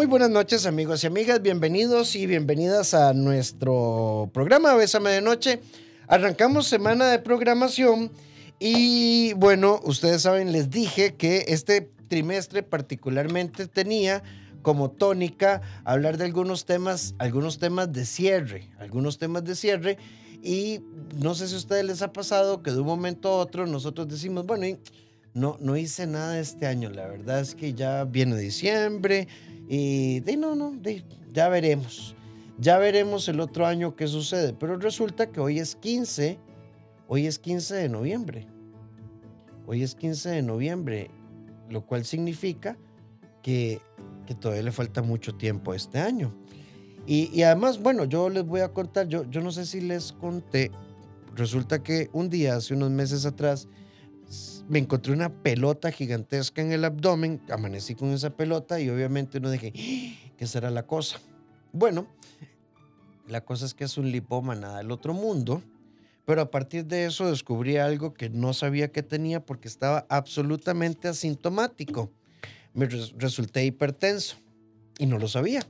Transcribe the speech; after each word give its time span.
Muy 0.00 0.06
buenas 0.06 0.30
noches 0.30 0.64
amigos 0.64 1.04
y 1.04 1.08
amigas, 1.08 1.42
bienvenidos 1.42 2.16
y 2.16 2.26
bienvenidas 2.26 2.94
a 2.94 3.12
nuestro 3.12 4.30
programa 4.32 4.74
Bésame 4.74 5.10
de 5.10 5.20
Noche. 5.20 5.60
Arrancamos 6.08 6.66
semana 6.68 7.10
de 7.10 7.18
programación 7.18 8.10
y 8.58 9.34
bueno, 9.34 9.78
ustedes 9.84 10.22
saben, 10.22 10.52
les 10.52 10.70
dije 10.70 11.16
que 11.16 11.44
este 11.48 11.90
trimestre 12.08 12.62
particularmente 12.62 13.66
tenía 13.66 14.22
como 14.62 14.90
tónica 14.90 15.60
hablar 15.84 16.16
de 16.16 16.24
algunos 16.24 16.64
temas, 16.64 17.14
algunos 17.18 17.58
temas 17.58 17.92
de 17.92 18.06
cierre, 18.06 18.70
algunos 18.78 19.18
temas 19.18 19.44
de 19.44 19.54
cierre. 19.54 19.98
Y 20.42 20.80
no 21.18 21.34
sé 21.34 21.46
si 21.46 21.56
a 21.56 21.58
ustedes 21.58 21.84
les 21.84 22.00
ha 22.00 22.10
pasado 22.10 22.62
que 22.62 22.70
de 22.70 22.80
un 22.80 22.86
momento 22.86 23.28
a 23.28 23.36
otro 23.36 23.66
nosotros 23.66 24.08
decimos, 24.08 24.46
bueno, 24.46 24.78
no, 25.34 25.58
no 25.60 25.76
hice 25.76 26.06
nada 26.06 26.40
este 26.40 26.66
año, 26.66 26.88
la 26.88 27.06
verdad 27.06 27.40
es 27.40 27.54
que 27.54 27.74
ya 27.74 28.04
viene 28.04 28.36
diciembre, 28.36 29.28
y 29.72 30.18
de 30.18 30.36
no, 30.36 30.56
no, 30.56 30.72
de, 30.72 31.04
ya 31.32 31.48
veremos. 31.48 32.16
Ya 32.58 32.76
veremos 32.78 33.28
el 33.28 33.38
otro 33.38 33.68
año 33.68 33.94
qué 33.94 34.08
sucede. 34.08 34.52
Pero 34.52 34.76
resulta 34.76 35.30
que 35.30 35.38
hoy 35.38 35.60
es 35.60 35.76
15, 35.76 36.40
hoy 37.06 37.28
es 37.28 37.38
15 37.38 37.76
de 37.76 37.88
noviembre. 37.88 38.48
Hoy 39.68 39.84
es 39.84 39.94
15 39.94 40.28
de 40.28 40.42
noviembre, 40.42 41.12
lo 41.68 41.86
cual 41.86 42.04
significa 42.04 42.76
que, 43.44 43.80
que 44.26 44.34
todavía 44.34 44.64
le 44.64 44.72
falta 44.72 45.02
mucho 45.02 45.36
tiempo 45.36 45.72
este 45.72 46.00
año. 46.00 46.34
Y, 47.06 47.30
y, 47.32 47.44
además, 47.44 47.80
bueno, 47.80 48.06
yo 48.06 48.28
les 48.28 48.44
voy 48.44 48.62
a 48.62 48.72
contar, 48.72 49.06
yo, 49.06 49.22
yo 49.30 49.40
no 49.40 49.52
sé 49.52 49.66
si 49.66 49.80
les 49.80 50.10
conté, 50.12 50.72
resulta 51.36 51.80
que 51.80 52.10
un 52.12 52.28
día, 52.28 52.56
hace 52.56 52.74
unos 52.74 52.90
meses 52.90 53.24
atrás, 53.24 53.68
me 54.68 54.78
encontré 54.78 55.12
una 55.12 55.30
pelota 55.42 55.90
gigantesca 55.90 56.62
en 56.62 56.72
el 56.72 56.84
abdomen, 56.84 57.40
amanecí 57.50 57.94
con 57.96 58.10
esa 58.10 58.30
pelota 58.30 58.80
y 58.80 58.88
obviamente 58.88 59.40
no 59.40 59.50
dije, 59.50 59.72
¡Ah! 59.74 60.32
¿qué 60.36 60.46
será 60.46 60.70
la 60.70 60.86
cosa? 60.86 61.20
Bueno, 61.72 62.06
la 63.26 63.44
cosa 63.44 63.66
es 63.66 63.74
que 63.74 63.84
es 63.84 63.98
un 63.98 64.10
lipoma 64.10 64.54
nada 64.54 64.78
del 64.78 64.92
otro 64.92 65.12
mundo, 65.12 65.62
pero 66.24 66.42
a 66.42 66.50
partir 66.50 66.84
de 66.86 67.06
eso 67.06 67.28
descubrí 67.28 67.78
algo 67.78 68.14
que 68.14 68.30
no 68.30 68.52
sabía 68.54 68.92
que 68.92 69.02
tenía 69.02 69.44
porque 69.44 69.66
estaba 69.66 70.06
absolutamente 70.08 71.08
asintomático. 71.08 72.12
Me 72.72 72.86
resulté 72.86 73.64
hipertenso 73.64 74.36
y 74.98 75.06
no 75.06 75.18
lo 75.18 75.26
sabía. 75.26 75.66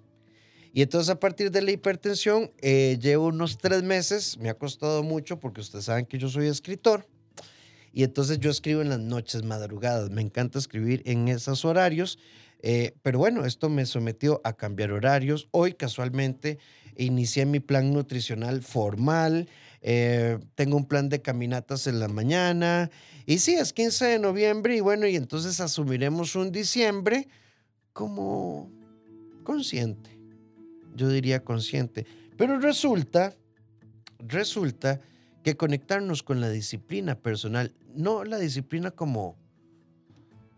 Y 0.75 0.83
entonces 0.83 1.09
a 1.09 1.19
partir 1.19 1.51
de 1.51 1.63
la 1.63 1.71
hipertensión 1.71 2.53
eh, 2.59 2.99
llevo 3.01 3.29
unos 3.29 3.57
tres 3.57 3.83
meses, 3.83 4.37
me 4.39 4.51
ha 4.51 4.55
costado 4.55 5.03
mucho 5.03 5.41
porque 5.41 5.63
ustedes 5.63 5.87
saben 5.87 6.05
que 6.05 6.19
yo 6.19 6.29
soy 6.29 6.47
escritor 6.47 7.07
y 7.93 8.05
entonces 8.05 8.39
yo 8.39 8.51
escribo 8.51 8.83
en 8.83 8.89
las 8.89 9.01
noches 9.01 9.43
madrugadas. 9.43 10.11
Me 10.11 10.23
encanta 10.23 10.59
escribir 10.59 11.03
en 11.07 11.29
esos 11.29 11.65
horarios. 11.65 12.19
Eh, 12.63 12.95
pero 13.03 13.19
bueno, 13.19 13.45
esto 13.47 13.69
me 13.69 13.87
sometió 13.87 14.41
a 14.45 14.53
cambiar 14.53 14.93
horarios. 14.93 15.49
Hoy 15.51 15.73
casualmente 15.73 16.59
inicié 16.97 17.47
mi 17.47 17.61
plan 17.61 17.93
nutricional 17.93 18.63
formal. 18.63 19.49
Eh, 19.83 20.39
tengo 20.55 20.77
un 20.77 20.87
plan 20.87 21.09
de 21.09 21.23
caminatas 21.23 21.87
en 21.87 21.99
la 21.99 22.09
mañana. 22.09 22.91
Y 23.27 23.39
sí, 23.39 23.55
es 23.55 23.73
15 23.73 24.05
de 24.07 24.19
noviembre 24.19 24.77
y 24.77 24.81
bueno, 24.81 25.07
y 25.07 25.17
entonces 25.17 25.61
asumiremos 25.61 26.37
un 26.37 26.53
diciembre 26.53 27.29
como 27.93 28.71
consciente. 29.43 30.19
Yo 30.95 31.09
diría 31.09 31.43
consciente. 31.43 32.07
Pero 32.37 32.59
resulta, 32.59 33.35
resulta 34.19 35.01
que 35.43 35.57
conectarnos 35.57 36.23
con 36.23 36.41
la 36.41 36.51
disciplina 36.51 37.15
personal, 37.17 37.75
no 37.95 38.25
la 38.25 38.39
disciplina 38.39 38.91
como, 38.91 39.37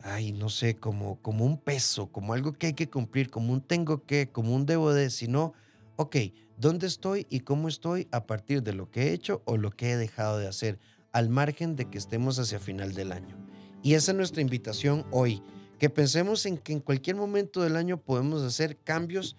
ay, 0.01 0.33
no 0.33 0.49
sé, 0.49 0.77
como, 0.77 1.21
como 1.23 1.45
un 1.45 1.59
peso, 1.59 2.11
como 2.11 2.33
algo 2.33 2.53
que 2.53 2.69
hay 2.69 2.75
que 2.75 2.91
cumplir, 2.91 3.31
como 3.31 3.53
un 3.53 3.61
tengo 3.61 4.05
que, 4.05 4.29
como 4.29 4.55
un 4.55 4.67
debo 4.67 4.93
de, 4.93 5.11
sino, 5.11 5.55
ok, 5.97 6.17
¿dónde 6.57 6.87
estoy 6.87 7.27
y 7.31 7.41
cómo 7.41 7.69
estoy 7.69 8.09
a 8.11 8.27
partir 8.27 8.63
de 8.63 8.73
lo 8.73 8.91
que 8.91 9.09
he 9.09 9.13
hecho 9.13 9.43
o 9.45 9.57
lo 9.57 9.71
que 9.71 9.93
he 9.93 9.97
dejado 9.97 10.39
de 10.39 10.49
hacer, 10.49 10.81
al 11.13 11.29
margen 11.29 11.77
de 11.77 11.89
que 11.89 11.99
estemos 11.99 12.39
hacia 12.39 12.59
final 12.59 12.95
del 12.95 13.13
año? 13.13 13.37
Y 13.83 13.95
esa 13.95 14.13
es 14.13 14.17
nuestra 14.17 14.43
invitación 14.43 15.05
hoy, 15.11 15.43
que 15.79 15.91
pensemos 15.91 16.47
en 16.47 16.59
que 16.59 16.73
en 16.73 16.81
cualquier 16.81 17.17
momento 17.17 17.61
del 17.63 17.77
año 17.77 17.99
podemos 17.99 18.43
hacer 18.43 18.79
cambios, 18.79 19.37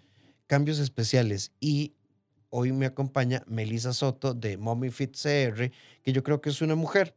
cambios 0.48 0.80
especiales 0.80 1.52
y 1.59 1.94
hoy 2.56 2.72
me 2.72 2.86
acompaña 2.86 3.44
Melissa 3.47 3.94
Soto 3.94 4.36
de 4.36 4.58
Mommy 4.58 4.91
Fit 4.91 5.18
CR, 5.18 5.72
que 6.03 6.14
yo 6.14 6.22
creo 6.22 6.40
que 6.40 6.52
es 6.52 6.62
una 6.62 6.75
mujer 6.75 7.16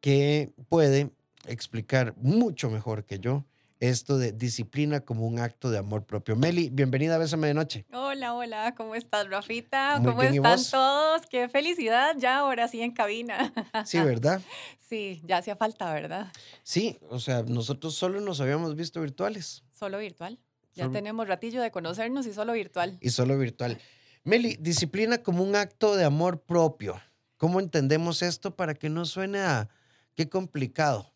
que 0.00 0.52
puede 0.68 1.10
explicar 1.48 2.14
mucho 2.16 2.70
mejor 2.70 3.04
que 3.04 3.18
yo 3.18 3.44
esto 3.80 4.18
de 4.18 4.30
disciplina 4.30 5.00
como 5.00 5.26
un 5.26 5.40
acto 5.40 5.70
de 5.70 5.78
amor 5.78 6.04
propio. 6.04 6.36
Meli, 6.36 6.70
bienvenida 6.70 7.16
a 7.16 7.18
Bésame 7.18 7.48
de 7.48 7.54
Noche. 7.54 7.86
Hola, 7.92 8.34
hola, 8.34 8.74
¿cómo 8.76 8.94
estás, 8.94 9.28
Rafita? 9.28 10.00
¿Cómo 10.04 10.22
están 10.22 10.60
todos? 10.70 11.26
Qué 11.26 11.48
felicidad, 11.48 12.14
ya 12.16 12.38
ahora 12.38 12.68
sí 12.68 12.80
en 12.80 12.92
cabina. 12.92 13.52
Sí, 13.84 13.98
¿verdad? 13.98 14.40
Sí, 14.88 15.20
ya 15.26 15.36
hacía 15.36 15.54
falta, 15.54 15.92
¿verdad? 15.92 16.32
Sí, 16.62 16.96
o 17.10 17.18
sea, 17.18 17.42
nosotros 17.42 17.94
solo 17.94 18.22
nos 18.22 18.40
habíamos 18.40 18.74
visto 18.74 19.02
virtuales. 19.02 19.62
Solo 19.70 19.98
virtual. 19.98 20.38
Ya 20.74 20.88
tenemos 20.88 21.28
ratillo 21.28 21.60
de 21.60 21.70
conocernos 21.70 22.24
y 22.26 22.32
solo 22.32 22.54
virtual. 22.54 22.96
Y 23.02 23.10
solo 23.10 23.36
virtual. 23.36 23.78
Meli, 24.24 24.56
disciplina 24.60 25.22
como 25.22 25.42
un 25.42 25.56
acto 25.56 25.96
de 25.96 26.04
amor 26.04 26.40
propio. 26.42 27.00
¿Cómo 27.36 27.60
entendemos 27.60 28.22
esto 28.22 28.56
para 28.56 28.74
que 28.74 28.88
no 28.88 29.04
suene 29.04 29.38
a 29.40 29.68
qué 30.14 30.28
complicado? 30.28 31.12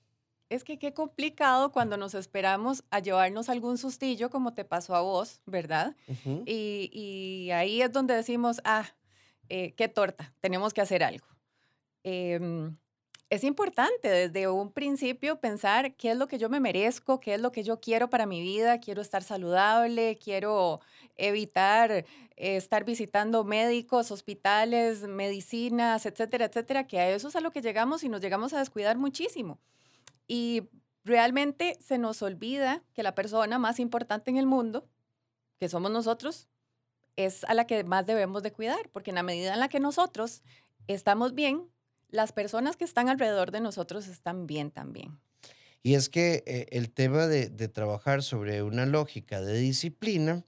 Es 0.48 0.64
que 0.64 0.78
qué 0.78 0.92
complicado 0.92 1.72
cuando 1.72 1.96
nos 1.96 2.14
esperamos 2.14 2.84
a 2.90 3.00
llevarnos 3.00 3.48
algún 3.48 3.78
sustillo 3.78 4.30
como 4.30 4.54
te 4.54 4.64
pasó 4.64 4.94
a 4.94 5.00
vos, 5.00 5.40
¿verdad? 5.46 5.96
y, 6.46 7.50
ahí 7.52 7.82
es 7.82 7.90
donde 7.90 8.14
decimos, 8.14 8.60
ah, 8.64 8.86
eh, 9.48 9.72
qué 9.76 9.88
torta, 9.88 10.32
tenemos 10.40 10.74
que 10.74 10.82
hacer 10.82 11.02
algo. 11.02 11.26
Em, 12.04 12.76
es 13.32 13.44
importante 13.44 14.08
desde 14.08 14.46
un 14.46 14.72
principio 14.72 15.40
pensar 15.40 15.94
qué 15.94 16.10
es 16.10 16.18
lo 16.18 16.28
que 16.28 16.36
yo 16.36 16.50
me 16.50 16.60
merezco, 16.60 17.18
qué 17.18 17.32
es 17.32 17.40
lo 17.40 17.50
que 17.50 17.62
yo 17.62 17.80
quiero 17.80 18.10
para 18.10 18.26
mi 18.26 18.42
vida, 18.42 18.78
quiero 18.78 19.00
estar 19.00 19.22
saludable, 19.22 20.18
quiero 20.22 20.80
evitar 21.16 22.04
estar 22.36 22.84
visitando 22.84 23.44
médicos, 23.44 24.10
hospitales, 24.10 25.02
medicinas, 25.02 26.06
etcétera, 26.06 26.46
etcétera, 26.46 26.86
que 26.86 26.98
a 26.98 27.10
eso 27.10 27.28
es 27.28 27.36
a 27.36 27.40
lo 27.40 27.50
que 27.50 27.62
llegamos 27.62 28.02
y 28.04 28.08
nos 28.08 28.20
llegamos 28.20 28.52
a 28.52 28.58
descuidar 28.58 28.98
muchísimo. 28.98 29.58
Y 30.26 30.62
realmente 31.04 31.78
se 31.80 31.98
nos 31.98 32.22
olvida 32.22 32.82
que 32.94 33.02
la 33.02 33.14
persona 33.14 33.58
más 33.58 33.78
importante 33.78 34.30
en 34.30 34.36
el 34.36 34.46
mundo, 34.46 34.88
que 35.58 35.68
somos 35.68 35.90
nosotros, 35.90 36.48
es 37.16 37.44
a 37.44 37.54
la 37.54 37.66
que 37.66 37.84
más 37.84 38.06
debemos 38.06 38.42
de 38.42 38.52
cuidar, 38.52 38.88
porque 38.90 39.10
en 39.10 39.16
la 39.16 39.22
medida 39.22 39.52
en 39.52 39.60
la 39.60 39.68
que 39.68 39.80
nosotros 39.80 40.42
estamos 40.86 41.34
bien, 41.34 41.68
las 42.08 42.32
personas 42.32 42.76
que 42.76 42.84
están 42.84 43.08
alrededor 43.08 43.50
de 43.50 43.60
nosotros 43.60 44.06
están 44.06 44.46
bien 44.46 44.70
también. 44.70 45.18
Y 45.82 45.94
es 45.94 46.08
que 46.08 46.44
eh, 46.46 46.66
el 46.70 46.90
tema 46.90 47.26
de, 47.26 47.48
trabajar 47.68 48.22
sobre 48.22 48.62
una 48.62 48.86
lógica 48.86 49.40
de 49.40 49.58
disciplina 49.58 50.44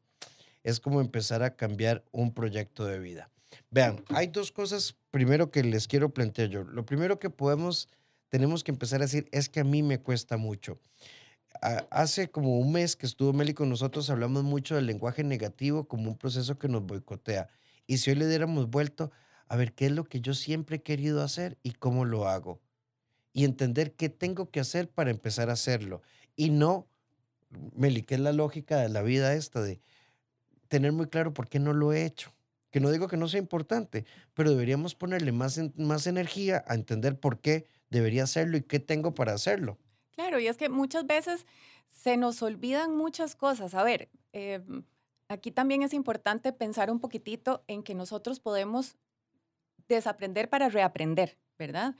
es 0.64 0.80
como 0.80 1.00
empezar 1.00 1.42
a 1.42 1.54
cambiar 1.54 2.04
un 2.10 2.32
proyecto 2.32 2.84
de 2.86 2.98
vida. 2.98 3.30
Vean, 3.70 4.04
hay 4.08 4.26
dos 4.28 4.50
cosas 4.50 4.96
primero 5.10 5.50
que 5.50 5.62
les 5.62 5.86
quiero 5.86 6.12
plantear 6.12 6.48
yo. 6.48 6.64
Lo 6.64 6.84
primero 6.84 7.18
que 7.20 7.30
podemos, 7.30 7.88
tenemos 8.30 8.64
que 8.64 8.72
empezar 8.72 9.00
a 9.00 9.04
decir 9.04 9.28
es 9.30 9.48
que 9.48 9.60
a 9.60 9.64
mí 9.64 9.82
me 9.82 10.00
cuesta 10.00 10.36
mucho. 10.36 10.80
Hace 11.90 12.30
como 12.30 12.58
un 12.58 12.72
mes 12.72 12.96
que 12.96 13.06
estuvo 13.06 13.32
Meli 13.32 13.54
con 13.54 13.68
nosotros, 13.68 14.10
hablamos 14.10 14.42
mucho 14.42 14.74
del 14.74 14.86
lenguaje 14.86 15.22
negativo 15.22 15.86
como 15.86 16.10
un 16.10 16.18
proceso 16.18 16.58
que 16.58 16.68
nos 16.68 16.84
boicotea. 16.84 17.48
Y 17.86 17.98
si 17.98 18.10
hoy 18.10 18.16
le 18.16 18.26
diéramos 18.26 18.68
vuelto, 18.70 19.12
a 19.46 19.56
ver 19.56 19.72
qué 19.72 19.86
es 19.86 19.92
lo 19.92 20.04
que 20.04 20.20
yo 20.20 20.34
siempre 20.34 20.76
he 20.76 20.82
querido 20.82 21.22
hacer 21.22 21.58
y 21.62 21.72
cómo 21.72 22.04
lo 22.04 22.26
hago. 22.28 22.60
Y 23.32 23.44
entender 23.44 23.92
qué 23.94 24.08
tengo 24.08 24.50
que 24.50 24.60
hacer 24.60 24.88
para 24.88 25.10
empezar 25.10 25.50
a 25.50 25.54
hacerlo. 25.54 26.02
Y 26.36 26.50
no, 26.50 26.88
Meli, 27.76 28.02
que 28.02 28.14
es 28.14 28.20
la 28.20 28.32
lógica 28.32 28.78
de 28.78 28.88
la 28.88 29.02
vida 29.02 29.34
esta 29.34 29.62
de 29.62 29.80
tener 30.68 30.92
muy 30.92 31.06
claro 31.06 31.32
por 31.34 31.48
qué 31.48 31.58
no 31.58 31.72
lo 31.72 31.92
he 31.92 32.04
hecho. 32.04 32.32
Que 32.70 32.80
no 32.80 32.90
digo 32.90 33.06
que 33.06 33.16
no 33.16 33.28
sea 33.28 33.38
importante, 33.38 34.04
pero 34.34 34.50
deberíamos 34.50 34.94
ponerle 34.94 35.30
más, 35.30 35.60
más 35.76 36.06
energía 36.06 36.64
a 36.66 36.74
entender 36.74 37.20
por 37.20 37.40
qué 37.40 37.68
debería 37.88 38.24
hacerlo 38.24 38.56
y 38.56 38.62
qué 38.62 38.80
tengo 38.80 39.14
para 39.14 39.32
hacerlo. 39.32 39.78
Claro, 40.10 40.40
y 40.40 40.48
es 40.48 40.56
que 40.56 40.68
muchas 40.68 41.06
veces 41.06 41.46
se 41.88 42.16
nos 42.16 42.42
olvidan 42.42 42.96
muchas 42.96 43.36
cosas. 43.36 43.74
A 43.74 43.84
ver, 43.84 44.10
em, 44.32 44.84
aquí 45.28 45.52
también 45.52 45.82
es 45.82 45.94
importante 45.94 46.52
pensar 46.52 46.90
un 46.90 47.00
poquitito 47.00 47.64
en 47.68 47.82
que 47.82 47.94
nosotros 47.94 48.40
podemos 48.40 48.96
desaprender 49.88 50.48
para 50.48 50.68
reaprender, 50.68 51.38
¿verdad? 51.58 51.94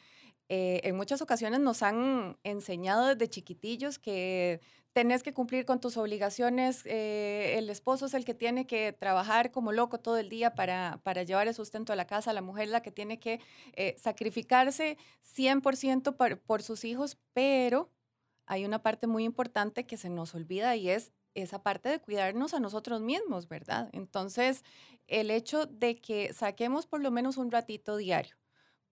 Eh, 0.48 0.80
en 0.84 0.96
muchas 0.96 1.22
ocasiones 1.22 1.60
nos 1.60 1.82
han 1.82 2.38
enseñado 2.44 3.06
desde 3.06 3.28
chiquitillos 3.28 3.98
que 3.98 4.60
tenés 4.94 5.24
que 5.24 5.34
cumplir 5.34 5.66
con 5.66 5.80
tus 5.80 5.96
obligaciones, 5.96 6.82
eh, 6.86 7.56
el 7.58 7.68
esposo 7.68 8.06
es 8.06 8.14
el 8.14 8.24
que 8.24 8.32
tiene 8.32 8.64
que 8.66 8.92
trabajar 8.92 9.50
como 9.50 9.72
loco 9.72 9.98
todo 9.98 10.18
el 10.18 10.28
día 10.28 10.54
para, 10.54 11.00
para 11.02 11.24
llevar 11.24 11.48
el 11.48 11.54
sustento 11.54 11.92
a 11.92 11.96
la 11.96 12.06
casa, 12.06 12.32
la 12.32 12.42
mujer 12.42 12.66
es 12.66 12.70
la 12.70 12.80
que 12.80 12.92
tiene 12.92 13.18
que 13.18 13.40
eh, 13.74 13.96
sacrificarse 13.98 14.96
100% 15.20 16.16
por, 16.16 16.38
por 16.38 16.62
sus 16.62 16.84
hijos, 16.84 17.18
pero 17.32 17.90
hay 18.46 18.64
una 18.64 18.82
parte 18.82 19.08
muy 19.08 19.24
importante 19.24 19.84
que 19.84 19.96
se 19.96 20.10
nos 20.10 20.32
olvida 20.34 20.76
y 20.76 20.88
es 20.90 21.12
esa 21.34 21.60
parte 21.60 21.88
de 21.88 21.98
cuidarnos 21.98 22.54
a 22.54 22.60
nosotros 22.60 23.00
mismos, 23.00 23.48
¿verdad? 23.48 23.90
Entonces, 23.92 24.62
el 25.08 25.32
hecho 25.32 25.66
de 25.66 26.00
que 26.00 26.32
saquemos 26.32 26.86
por 26.86 27.00
lo 27.00 27.10
menos 27.10 27.36
un 27.36 27.50
ratito 27.50 27.96
diario 27.96 28.36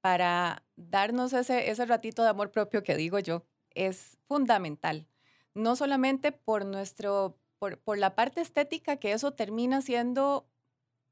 para 0.00 0.64
darnos 0.74 1.32
ese, 1.32 1.70
ese 1.70 1.86
ratito 1.86 2.24
de 2.24 2.30
amor 2.30 2.50
propio 2.50 2.82
que 2.82 2.96
digo 2.96 3.20
yo, 3.20 3.46
es 3.70 4.18
fundamental. 4.26 5.06
No 5.54 5.76
solamente 5.76 6.32
por 6.32 6.64
nuestro, 6.64 7.38
por, 7.58 7.78
por 7.78 7.98
la 7.98 8.14
parte 8.14 8.40
estética, 8.40 8.96
que 8.96 9.12
eso 9.12 9.32
termina 9.32 9.82
siendo 9.82 10.46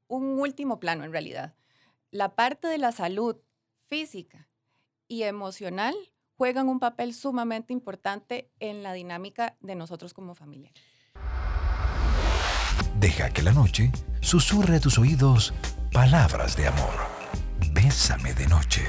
un 0.07 0.39
último 0.39 0.79
plano 0.79 1.03
en 1.03 1.11
realidad. 1.11 1.55
La 2.11 2.35
parte 2.35 2.67
de 2.67 2.77
la 2.77 2.91
salud 2.91 3.37
física 3.87 4.49
y 5.07 5.23
emocional 5.23 5.95
juegan 6.37 6.69
un 6.69 6.79
papel 6.79 7.13
sumamente 7.13 7.71
importante 7.71 8.49
en 8.59 8.83
la 8.83 8.93
dinámica 8.93 9.55
de 9.61 9.75
nosotros 9.75 10.13
como 10.13 10.33
familia. 10.33 10.71
Deja 12.99 13.29
que 13.29 13.41
la 13.41 13.51
noche 13.51 13.91
susurre 14.21 14.77
a 14.77 14.79
tus 14.79 14.97
oídos 14.97 15.53
palabras 15.91 16.55
de 16.55 16.67
amor. 16.67 16.93
Bésame 17.73 18.33
de 18.33 18.47
noche. 18.47 18.81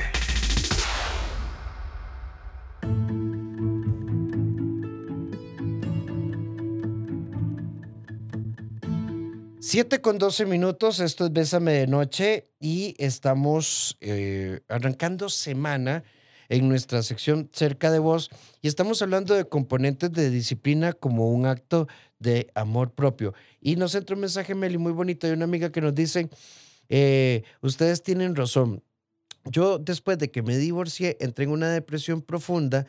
7 9.72 10.02
con 10.02 10.18
12 10.18 10.44
minutos, 10.44 11.00
esto 11.00 11.24
es 11.24 11.32
Bésame 11.32 11.72
de 11.72 11.86
Noche 11.86 12.50
y 12.60 12.94
estamos 12.98 13.96
eh, 14.02 14.60
arrancando 14.68 15.30
semana 15.30 16.04
en 16.50 16.68
nuestra 16.68 17.02
sección 17.02 17.48
Cerca 17.54 17.90
de 17.90 17.98
Vos 17.98 18.28
y 18.60 18.68
estamos 18.68 19.00
hablando 19.00 19.32
de 19.32 19.48
componentes 19.48 20.12
de 20.12 20.28
disciplina 20.28 20.92
como 20.92 21.30
un 21.30 21.46
acto 21.46 21.88
de 22.18 22.50
amor 22.54 22.92
propio. 22.92 23.32
Y 23.62 23.76
nos 23.76 23.94
entra 23.94 24.14
un 24.14 24.20
mensaje, 24.20 24.54
Meli, 24.54 24.76
muy 24.76 24.92
bonito 24.92 25.26
de 25.26 25.32
una 25.32 25.44
amiga 25.44 25.72
que 25.72 25.80
nos 25.80 25.94
dice, 25.94 26.28
eh, 26.90 27.42
ustedes 27.62 28.02
tienen 28.02 28.36
razón. 28.36 28.84
Yo 29.46 29.78
después 29.78 30.18
de 30.18 30.30
que 30.30 30.42
me 30.42 30.58
divorcié 30.58 31.16
entré 31.18 31.46
en 31.46 31.50
una 31.50 31.70
depresión 31.70 32.20
profunda 32.20 32.86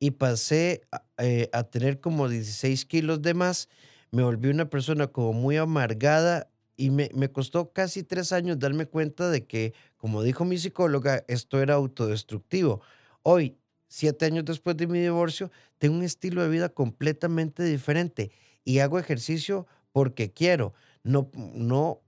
y 0.00 0.10
pasé 0.10 0.82
eh, 1.16 1.48
a 1.52 1.62
tener 1.62 2.00
como 2.00 2.28
16 2.28 2.86
kilos 2.86 3.22
de 3.22 3.34
más. 3.34 3.68
Me 4.14 4.22
volví 4.22 4.48
una 4.48 4.70
persona 4.70 5.08
como 5.08 5.32
muy 5.32 5.56
amargada 5.56 6.48
y 6.76 6.90
me, 6.90 7.10
me, 7.14 7.32
costó 7.32 7.72
casi 7.72 8.04
tres 8.04 8.30
años 8.30 8.60
darme 8.60 8.86
cuenta 8.86 9.28
de 9.28 9.44
que, 9.44 9.74
como 9.96 10.22
dijo 10.22 10.44
mi 10.44 10.56
psicóloga, 10.56 11.24
esto 11.26 11.60
era 11.60 11.74
autodestructivo. 11.74 12.80
Hoy, 13.24 13.56
siete 13.88 14.26
años 14.26 14.44
después 14.44 14.76
de 14.76 14.86
mi 14.86 15.00
divorcio, 15.00 15.50
tengo 15.78 15.96
un 15.96 16.04
estilo 16.04 16.44
de 16.44 16.48
vida 16.48 16.68
completamente 16.68 17.64
diferente 17.64 18.30
y 18.64 18.78
hago 18.78 19.00
ejercicio 19.00 19.66
porque 19.90 20.32
quiero. 20.32 20.74
No, 21.02 21.28
no, 21.34 22.00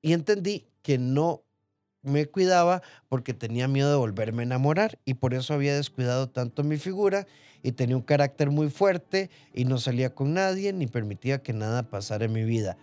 y 0.00 0.14
entendí 0.14 0.68
que 0.80 0.96
no 0.96 1.44
me 2.02 2.26
cuidaba 2.26 2.82
porque 3.08 3.34
tenía 3.34 3.68
miedo 3.68 3.90
de 3.90 3.96
volverme 3.96 4.42
a 4.42 4.46
enamorar 4.46 4.98
y 5.04 5.14
por 5.14 5.34
eso 5.34 5.54
había 5.54 5.74
descuidado 5.74 6.28
tanto 6.28 6.64
mi 6.64 6.76
figura 6.76 7.26
y 7.62 7.72
tenía 7.72 7.96
un 7.96 8.02
carácter 8.02 8.50
muy 8.50 8.70
fuerte 8.70 9.30
y 9.52 9.64
no 9.64 9.78
salía 9.78 10.14
con 10.14 10.34
nadie 10.34 10.72
ni 10.72 10.86
permitía 10.86 11.42
que 11.42 11.52
nada 11.52 11.82
pasara 11.82 12.24
en 12.24 12.32
mi 12.32 12.44
vida. 12.44 12.78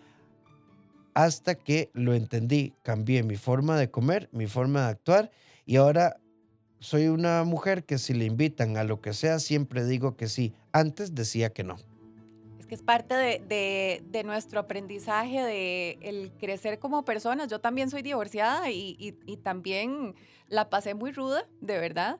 Hasta 1.13 1.55
que 1.55 1.89
lo 1.93 2.13
entendí, 2.13 2.73
cambié 2.83 3.23
mi 3.23 3.37
forma 3.37 3.77
de 3.77 3.89
comer, 3.89 4.29
mi 4.31 4.45
forma 4.45 4.81
de 4.81 4.87
actuar 4.89 5.31
y 5.65 5.77
ahora 5.77 6.17
soy 6.79 7.07
una 7.07 7.43
mujer 7.43 7.85
que 7.85 7.97
si 7.97 8.13
le 8.13 8.25
invitan 8.25 8.77
a 8.77 8.83
lo 8.83 9.01
que 9.01 9.13
sea, 9.13 9.39
siempre 9.39 9.83
digo 9.83 10.15
que 10.15 10.27
sí. 10.27 10.53
Antes 10.71 11.15
decía 11.15 11.49
que 11.49 11.63
no. 11.63 11.77
Que 12.67 12.75
es 12.75 12.81
parte 12.81 13.13
de, 13.13 14.03
de, 14.03 14.23
nuestro 14.23 14.59
aprendizaje, 14.59 15.41
de 15.41 15.97
el 16.01 16.31
crecer 16.37 16.79
como 16.79 17.05
personas. 17.05 17.47
Yo 17.47 17.59
también 17.59 17.89
soy 17.89 18.01
divorciada 18.01 18.69
y, 18.69 18.95
y, 18.99 19.17
y, 19.25 19.37
también 19.37 20.15
la 20.47 20.69
pasé 20.69 20.93
muy 20.93 21.11
ruda, 21.11 21.47
de 21.61 21.79
verdad. 21.79 22.19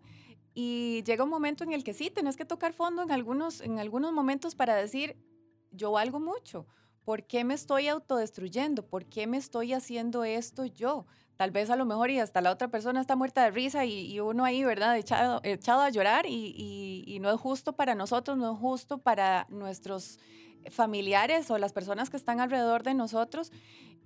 Y 0.53 1.03
llega 1.03 1.23
un 1.23 1.29
momento 1.29 1.63
en 1.63 1.73
el 1.73 1.83
que 1.83 1.93
sí, 1.93 2.09
tenés 2.09 2.37
que 2.37 2.45
tocar 2.45 2.73
fondo 2.73 3.03
en 3.03 3.11
algunos, 3.11 3.61
en 3.61 3.77
algunos 3.77 4.13
momentos 4.13 4.55
para 4.55 4.75
decir, 4.75 5.17
yo 5.71 5.91
valgo 5.91 6.19
mucho. 6.19 6.65
¿Por 7.03 7.27
qué 7.27 7.43
me 7.43 7.53
estoy 7.53 7.87
autodestruyendo? 7.87 8.85
¿Por 8.85 9.05
qué 9.05 9.27
me 9.27 9.37
estoy 9.37 9.73
haciendo 9.73 10.23
esto 10.23 10.65
yo? 10.65 11.05
Tal 11.37 11.51
vez 11.51 11.69
a 11.69 11.75
lo 11.75 11.85
mejor 11.85 12.09
y 12.09 12.19
hasta 12.19 12.41
la 12.41 12.51
otra 12.51 12.67
persona 12.67 12.99
está 12.99 13.15
muerta 13.15 13.43
de 13.43 13.51
risa 13.51 13.85
y, 13.85 14.19
uno 14.19 14.43
ahí, 14.43 14.63
¿verdad? 14.63 14.97
Echado, 14.97 15.39
echado 15.43 15.81
a 15.81 15.89
llorar 15.89 16.25
y, 16.25 17.03
y, 17.07 17.19
no 17.19 17.31
es 17.31 17.39
justo 17.39 17.73
para 17.73 17.95
nosotros, 17.95 18.37
no 18.37 18.53
es 18.53 18.59
justo 18.59 18.97
para 18.97 19.45
nuestros 19.49 20.19
familiares 20.69 21.49
o 21.51 21.57
las 21.57 21.73
personas 21.73 22.09
que 22.09 22.17
están 22.17 22.39
alrededor 22.39 22.83
de 22.83 22.95
nosotros. 22.95 23.51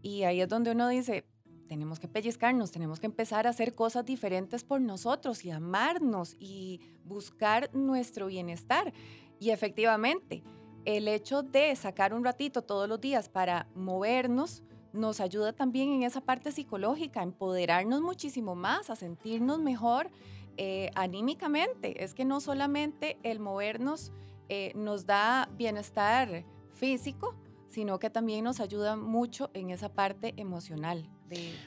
Y 0.02 0.24
ahí 0.24 0.42
es 0.42 0.50
donde 0.50 0.72
uno 0.72 0.88
dice, 0.90 1.26
tenemos 1.68 2.00
que 2.00 2.10
pellizcarnos, 2.10 2.72
tenemos 2.72 3.00
que 3.00 3.06
empezar 3.06 3.48
a 3.48 3.52
hacer 3.52 3.74
cosas 3.76 4.06
diferentes 4.06 4.64
por 4.66 4.82
nosotros 4.82 5.46
y 5.46 5.52
amarnos 5.52 6.36
y 6.38 6.82
buscar 7.06 7.74
nuestro 7.74 8.28
bienestar. 8.28 8.92
Y 9.40 9.52
efectivamente, 9.52 10.44
el 10.84 11.08
hecho 11.08 11.44
de 11.44 11.76
sacar 11.76 12.14
un 12.14 12.26
ratito 12.26 12.62
todos 12.62 12.90
los 12.90 13.00
días 13.00 13.30
para 13.30 13.68
movernos, 13.74 14.64
nos 14.94 15.20
ayuda 15.20 15.54
también 15.54 15.92
en 15.92 16.04
esa 16.04 16.22
parte 16.22 16.52
psicológica, 16.52 17.22
a 17.22 17.24
empoderarnos 17.24 18.02
muchísimo 18.02 18.56
más, 18.56 18.90
a 18.90 18.96
sentirnos 18.96 19.60
mejor 19.60 20.10
eh, 20.58 20.92
anímicamente. 20.96 22.04
Es 22.04 22.14
que 22.14 22.26
no 22.26 22.42
solamente 22.42 23.18
el 23.24 23.40
movernos 23.40 24.12
eh, 24.50 24.72
nos 24.76 25.06
da 25.06 25.50
bienestar 25.58 26.44
físico, 26.74 27.36
sino 27.70 28.00
que 28.00 28.10
también 28.10 28.44
nos 28.44 28.60
ayuda 28.60 28.98
mucho 28.98 29.50
en 29.54 29.70
esa 29.70 29.90
parte 29.90 30.34
emocional. 30.38 31.10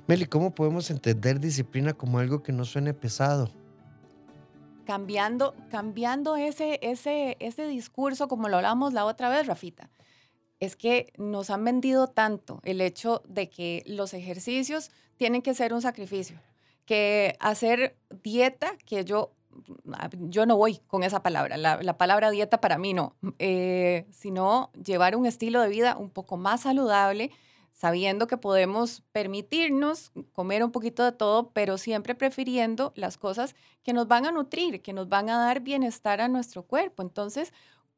Meli, 0.06 0.26
¿cómo 0.26 0.54
podemos 0.54 0.90
entender 0.90 1.40
disciplina 1.40 1.94
como 1.94 2.18
algo 2.18 2.42
que 2.42 2.52
no 2.52 2.66
suene 2.66 2.92
pesado? 2.92 3.50
Cambiando, 4.84 5.54
cambiando 5.70 6.36
ese, 6.36 6.78
ese, 6.82 7.38
ese 7.40 7.66
discurso, 7.66 8.28
como 8.28 8.50
lo 8.50 8.56
hablamos 8.56 8.92
la 8.92 9.06
otra 9.06 9.30
vez, 9.30 9.46
Rafita 9.46 9.88
es 10.60 10.76
que 10.76 11.12
nos 11.16 11.50
han 11.50 11.64
vendido 11.64 12.08
tanto 12.08 12.60
el 12.64 12.80
hecho 12.80 13.22
de 13.26 13.48
que 13.48 13.82
los 13.86 14.14
ejercicios 14.14 14.90
tienen 15.16 15.42
que 15.42 15.54
ser 15.54 15.72
un 15.72 15.82
sacrificio, 15.82 16.40
que 16.84 17.36
hacer 17.40 17.96
dieta, 18.22 18.76
que 18.86 19.04
yo, 19.04 19.32
yo 20.12 20.46
no 20.46 20.56
voy 20.56 20.80
con 20.86 21.02
esa 21.02 21.22
palabra, 21.22 21.56
la, 21.56 21.98
palabra 21.98 22.30
dieta 22.30 22.60
para 22.60 22.78
mí 22.78 22.94
no, 22.94 23.14
eh, 23.38 24.06
sino 24.10 24.70
llevar 24.84 25.16
un 25.16 25.26
estilo 25.26 25.60
de 25.60 25.68
vida 25.68 25.96
un 25.96 26.10
poco 26.10 26.36
más 26.36 26.62
saludable, 26.62 27.30
sabiendo 27.72 28.28
que 28.28 28.36
podemos 28.36 29.02
permitirnos 29.10 30.12
comer 30.32 30.62
un 30.62 30.70
poquito 30.70 31.04
de 31.04 31.10
todo, 31.10 31.50
pero 31.50 31.76
siempre 31.76 32.14
prefiriendo 32.14 32.92
las 32.94 33.18
cosas 33.18 33.56
que 33.82 33.92
nos 33.92 34.06
van 34.06 34.26
a 34.26 34.32
nutrir, 34.32 34.80
que 34.80 34.92
nos 34.92 35.08
van 35.08 35.28
a 35.28 35.38
dar 35.38 35.60
bienestar 35.60 36.20
a 36.20 36.28
nuestro 36.28 36.62
cuerpo. 36.62 37.02
Entonces, 37.02 37.52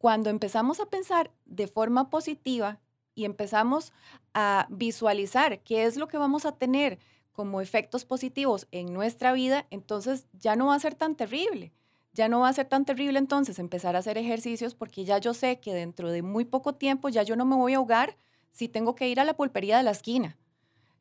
cuando 0.07 0.31
empezamos 0.31 0.79
a 0.79 0.87
pensar 0.87 1.33
de 1.47 1.67
forma 1.67 2.11
positiva 2.11 2.79
y 3.17 3.25
empezamos 3.25 3.93
a 4.35 4.69
visualizar 4.71 5.59
qué 5.65 5.85
es 5.85 5.97
lo 5.97 6.07
que 6.07 6.17
vamos 6.17 6.47
a 6.47 6.53
tener 6.53 7.01
como 7.33 7.61
efectos 7.61 8.05
positivos 8.05 8.69
en 8.71 8.95
nuestra 8.95 9.33
vida, 9.33 9.67
entonces 9.71 10.29
ya 10.33 10.55
no 10.55 10.67
va 10.67 10.77
a 10.77 10.79
ser 10.79 10.95
tan 10.95 11.17
terrible. 11.17 11.73
Ya 12.13 12.29
no 12.29 12.39
va 12.39 12.51
a 12.51 12.53
ser 12.53 12.69
tan 12.69 12.85
terrible 12.85 13.19
entonces 13.19 13.59
empezar 13.59 13.97
a 13.97 13.99
hacer 13.99 14.17
ejercicios 14.17 14.77
porque 14.77 15.05
ya 15.05 15.19
yo 15.19 15.35
sé 15.35 15.59
que 15.59 15.75
dentro 15.75 16.13
de 16.13 16.23
muy 16.23 16.45
poco 16.45 16.77
tiempo 16.77 17.09
ya 17.09 17.25
yo 17.25 17.35
no 17.35 17.45
me 17.45 17.57
voy 17.57 17.75
a 17.75 17.79
ahogar 17.79 18.17
si 18.53 18.69
tengo 18.69 18.95
que 18.95 19.09
ir 19.09 19.19
a 19.19 19.25
la 19.25 19.35
pulpería 19.35 19.77
de 19.77 19.83
la 19.83 19.91
esquina. 19.91 20.39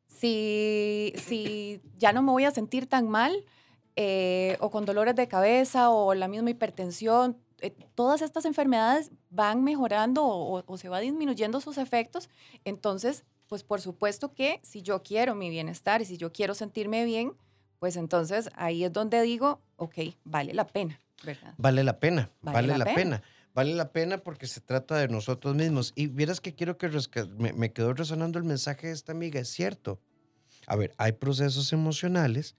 Si, 0.08 1.12
si 1.16 1.80
ya 1.96 2.12
no 2.12 2.22
me 2.22 2.32
voy 2.32 2.42
a 2.42 2.50
sentir 2.50 2.88
tan 2.88 3.08
mal 3.08 3.44
eh, 3.94 4.56
o 4.58 4.72
con 4.72 4.84
dolores 4.84 5.14
de 5.14 5.28
cabeza 5.28 5.90
o 5.90 6.12
la 6.14 6.26
misma 6.26 6.50
hipertensión, 6.50 7.36
eh, 7.60 7.74
todas 7.94 8.22
estas 8.22 8.44
enfermedades 8.44 9.10
van 9.30 9.64
mejorando 9.64 10.26
o, 10.26 10.76
se 10.76 10.88
va 10.88 11.00
disminuyendo 11.00 11.60
sus 11.60 11.78
efectos, 11.78 12.28
entonces, 12.64 13.24
pues 13.46 13.62
por 13.62 13.80
supuesto 13.80 14.34
que 14.34 14.60
si 14.62 14.82
yo 14.82 15.02
quiero 15.02 15.34
mi 15.34 15.50
bienestar 15.50 16.02
y 16.02 16.04
si 16.04 16.16
yo 16.16 16.32
quiero 16.32 16.54
sentirme 16.54 17.04
bien, 17.04 17.32
pues 17.78 17.96
entonces 17.96 18.50
ahí 18.54 18.84
es 18.84 18.92
donde 18.92 19.22
digo, 19.22 19.62
ok, 19.76 19.94
vale 20.24 20.54
la 20.54 20.66
pena, 20.66 21.00
¿verdad? 21.24 21.54
Vale 21.56 21.84
la 21.84 21.98
pena, 21.98 22.30
vale, 22.42 22.76
la, 22.76 22.84
pena. 22.84 23.22
Vale 23.54 23.74
la 23.74 23.90
pena 23.90 24.18
porque 24.18 24.46
se 24.46 24.60
trata 24.60 24.96
de 24.96 25.08
nosotros 25.08 25.54
mismos. 25.54 25.92
Y 25.94 26.08
vieras 26.08 26.40
que 26.40 26.54
quiero 26.54 26.76
que 26.76 26.90
me, 27.38 27.52
me 27.54 27.72
quedó 27.72 27.94
resonando 27.94 28.38
el 28.38 28.44
mensaje 28.44 28.88
de 28.88 28.92
esta 28.92 29.12
amiga, 29.12 29.40
es 29.40 29.48
cierto. 29.48 29.98
A 30.66 30.76
ver, 30.76 30.94
hay 30.98 31.12
procesos 31.12 31.72
emocionales 31.72 32.56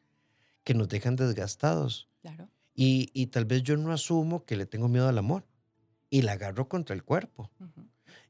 que 0.64 0.74
nos 0.74 0.90
dejan 0.90 1.16
desgastados. 1.16 2.10
Claro. 2.22 2.50
Y, 2.80 3.28
tal 3.28 3.46
vez 3.46 3.64
yo 3.64 3.76
no 3.76 3.92
asumo 3.92 4.46
que 4.46 4.56
le 4.56 4.68
tengo 4.68 4.88
miedo 4.88 5.08
al 5.08 5.18
amor 5.18 5.48
y 6.12 6.22
la 6.22 6.34
agarro 6.34 6.70
contra 6.70 6.96
el 6.96 7.04
cuerpo. 7.04 7.50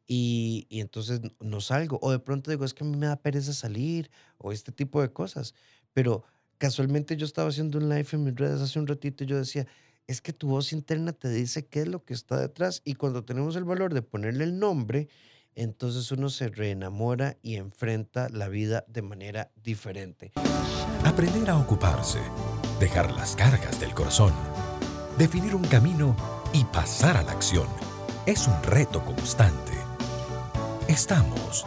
y, 0.07 0.67
entonces 0.69 1.21
no 1.41 1.59
salgo. 1.59 1.99
O 2.01 2.11
de 2.11 2.19
pronto 2.19 2.49
digo, 2.49 2.63
es 2.63 2.73
que 2.73 2.85
a 2.85 2.87
mí 2.87 2.95
me 2.95 3.07
da 3.07 3.17
pereza 3.17 3.51
salir 3.51 4.09
o 4.37 4.53
este 4.53 4.71
tipo 4.71 5.01
de 5.01 5.11
cosas. 5.11 5.53
Pero 5.93 6.23
casualmente 6.57 7.17
yo 7.17 7.25
estaba 7.25 7.49
haciendo 7.49 7.77
un 7.77 7.89
live 7.89 8.07
en 8.13 8.23
mis 8.23 8.35
redes 8.35 8.61
hace 8.61 8.79
un 8.79 8.87
ratito 8.87 9.25
y 9.25 9.27
yo 9.27 9.37
decía, 9.37 9.67
es 10.07 10.21
que 10.21 10.31
tu 10.31 10.47
voz 10.47 10.71
interna 10.71 11.11
te 11.11 11.27
dice 11.27 11.65
qué 11.67 11.81
es 11.81 11.87
lo 11.89 12.05
que 12.05 12.13
está 12.13 12.39
detrás 12.39 12.81
y 12.85 12.93
cuando 12.93 13.25
tenemos 13.25 13.57
el 13.57 13.65
valor 13.65 13.93
de 13.93 14.01
ponerle 14.01 14.45
el 14.45 14.57
nombre 14.57 15.09
entonces 15.57 16.11
uno 16.11 16.29
se 16.29 16.49
reenamora 16.49 17.37
y 17.41 17.55
enfrenta 17.55 18.29
la 18.29 18.47
vida 18.47 18.85
de 18.87 19.01
manera 19.01 19.51
diferente. 19.55 20.31
Aprender 21.03 21.49
a 21.49 21.57
ocuparse, 21.57 22.19
dejar 22.79 23.11
las 23.11 23.35
cargas 23.35 23.79
del 23.79 23.93
corazón, 23.93 24.33
definir 25.17 25.55
un 25.55 25.63
camino 25.63 26.15
y 26.53 26.63
pasar 26.65 27.17
a 27.17 27.23
la 27.23 27.31
acción 27.31 27.67
es 28.25 28.47
un 28.47 28.61
reto 28.63 29.03
constante. 29.03 29.73
Estamos 30.87 31.65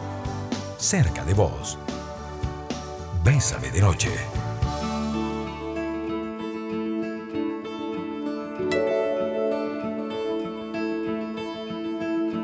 cerca 0.77 1.23
de 1.25 1.33
vos. 1.33 1.77
Bésame 3.23 3.71
de 3.71 3.81
noche. 3.81 4.09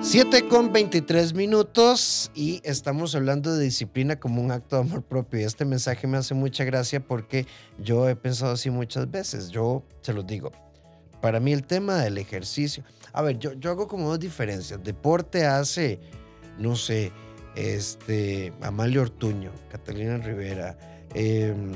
7 0.10 0.48
con 0.48 0.72
23 0.72 1.34
minutos 1.34 2.32
y 2.34 2.62
estamos 2.64 3.14
hablando 3.14 3.54
de 3.54 3.66
disciplina 3.66 4.18
como 4.18 4.42
un 4.42 4.52
acto 4.52 4.78
de 4.78 4.84
amor 4.84 5.04
propio. 5.04 5.42
Y 5.42 5.44
este 5.44 5.66
mensaje 5.66 6.08
me 6.08 6.16
hace 6.16 6.34
mucha 6.34 6.64
gracia 6.64 7.02
porque 7.02 7.46
yo 7.78 8.08
he 8.08 8.16
pensado 8.16 8.54
así 8.54 8.70
muchas 8.70 9.12
veces. 9.12 9.50
Yo 9.50 9.84
se 10.02 10.14
los 10.14 10.26
digo. 10.26 10.54
Para 11.22 11.42
mí 11.42 11.52
el 11.52 11.64
tema 11.64 11.98
del 11.98 12.18
ejercicio. 12.20 12.86
A 13.12 13.22
ver, 13.22 13.38
yo, 13.38 13.52
yo 13.52 13.70
hago 13.70 13.90
como 13.90 14.08
dos 14.08 14.18
diferencias. 14.18 14.82
Deporte 14.82 15.46
hace, 15.46 16.00
no 16.58 16.78
sé, 16.78 17.12
este, 17.58 18.54
Amalio 18.62 19.02
Ortuño, 19.02 19.52
Catalina 19.70 20.20
Rivera, 20.20 20.78
em, 21.16 21.74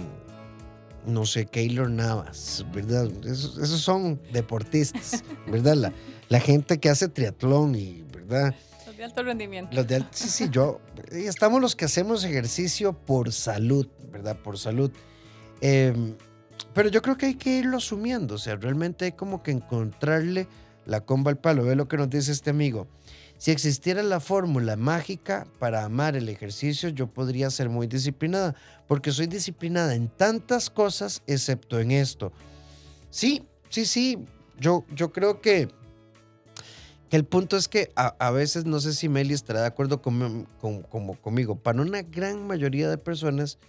no 1.06 1.26
sé, 1.26 1.48
Keylor 1.48 1.90
Navas, 1.90 2.66
¿verdad? 2.74 3.12
Esos, 3.26 3.82
son 3.82 4.22
deportistas, 4.32 5.22
¿verdad? 5.48 5.76
La, 5.76 5.94
la 6.30 6.40
gente 6.40 6.80
que 6.80 6.90
hace 6.90 7.10
triatlón 7.10 7.76
y 7.76 8.06
los 8.86 8.98
de 8.98 9.04
alto 9.04 9.24
rendimiento. 9.24 9.76
Los 9.76 9.88
de, 9.88 10.04
sí, 10.12 10.30
sí, 10.30 10.50
yo. 10.50 10.82
Estamos 11.12 11.62
los 11.62 11.76
que 11.76 11.86
hacemos 11.86 12.24
ejercicio 12.24 12.94
por 12.94 13.32
salud, 13.32 13.88
¿verdad? 14.12 14.38
Por 14.38 14.58
salud. 14.58 14.92
Em, 15.62 16.16
pero 16.74 16.90
yo 16.90 17.02
creo 17.02 17.18
que 17.18 17.28
hay 17.28 17.36
que 17.36 17.58
irlo 17.60 17.78
asumiendo. 17.78 18.36
O 18.36 18.38
sea, 18.38 18.56
realmente 18.56 19.06
hay 19.06 19.12
como 19.12 19.44
que 19.44 19.52
encontrarle 19.52 20.48
la 20.86 21.02
comba 21.02 21.32
al 21.32 21.38
palo. 21.38 21.64
Ve 21.64 21.76
lo 21.76 21.88
que 21.88 21.98
nos 21.98 22.10
dice 22.10 22.32
este 22.32 22.50
amigo. 22.50 22.88
Si 23.38 23.50
existiera 23.50 24.04
la 24.04 24.20
fórmula 24.20 24.76
mágica 24.76 25.48
para 25.58 25.84
amar 25.84 26.16
el 26.16 26.30
ejercicio, 26.30 26.90
yo 26.90 27.08
podría 27.08 27.50
ser 27.50 27.70
muy 27.70 27.88
disciplinada, 27.88 28.54
porque 28.88 29.12
soy 29.12 29.26
disciplinada 29.26 29.96
en 29.96 30.10
tantas 30.10 30.70
cosas, 30.70 31.24
excepto 31.26 31.80
en 31.80 31.90
esto. 31.92 32.32
Sí, 33.10 33.48
sí, 33.70 33.86
sí. 33.86 34.26
Yo, 34.60 34.86
yo 34.94 35.12
creo 35.12 35.42
que 35.42 35.70
el 37.12 37.26
punto 37.26 37.58
es 37.58 37.68
que 37.68 37.92
a, 37.96 38.32
veces, 38.32 38.66
no 38.66 38.80
sé 38.80 38.94
si 38.94 39.10
Meli 39.10 39.34
estará 39.34 39.60
de 39.62 39.68
acuerdo 39.68 40.02
con, 40.02 40.48
conmigo, 41.22 41.56
para 41.58 41.82
una 41.82 42.04
gran 42.04 42.48
mayoría 42.48 42.90
de 42.90 42.98
personas, 42.98 43.60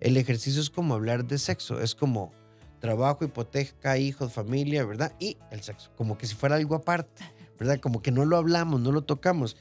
el 0.00 0.16
ejercicio 0.16 0.60
es 0.60 0.68
como 0.68 0.94
hablar 0.94 1.24
de 1.24 1.38
sexo, 1.38 1.80
es 1.80 1.94
como 1.94 2.32
trabajo, 2.80 3.24
hipoteca, 3.24 3.98
hijos, 3.98 4.32
familia, 4.32 4.84
¿verdad? 4.84 5.12
Y 5.20 5.36
el 5.52 5.62
sexo, 5.62 5.92
como 5.96 6.18
que 6.18 6.26
si 6.26 6.34
fuera 6.34 6.56
algo 6.56 6.74
aparte, 6.74 7.22
¿verdad? 7.56 7.78
Como 7.78 8.02
que 8.02 8.10
no 8.10 8.24
lo 8.24 8.36
hablamos, 8.36 8.80
no 8.80 8.90
lo 8.90 9.02
tocamos. 9.02 9.56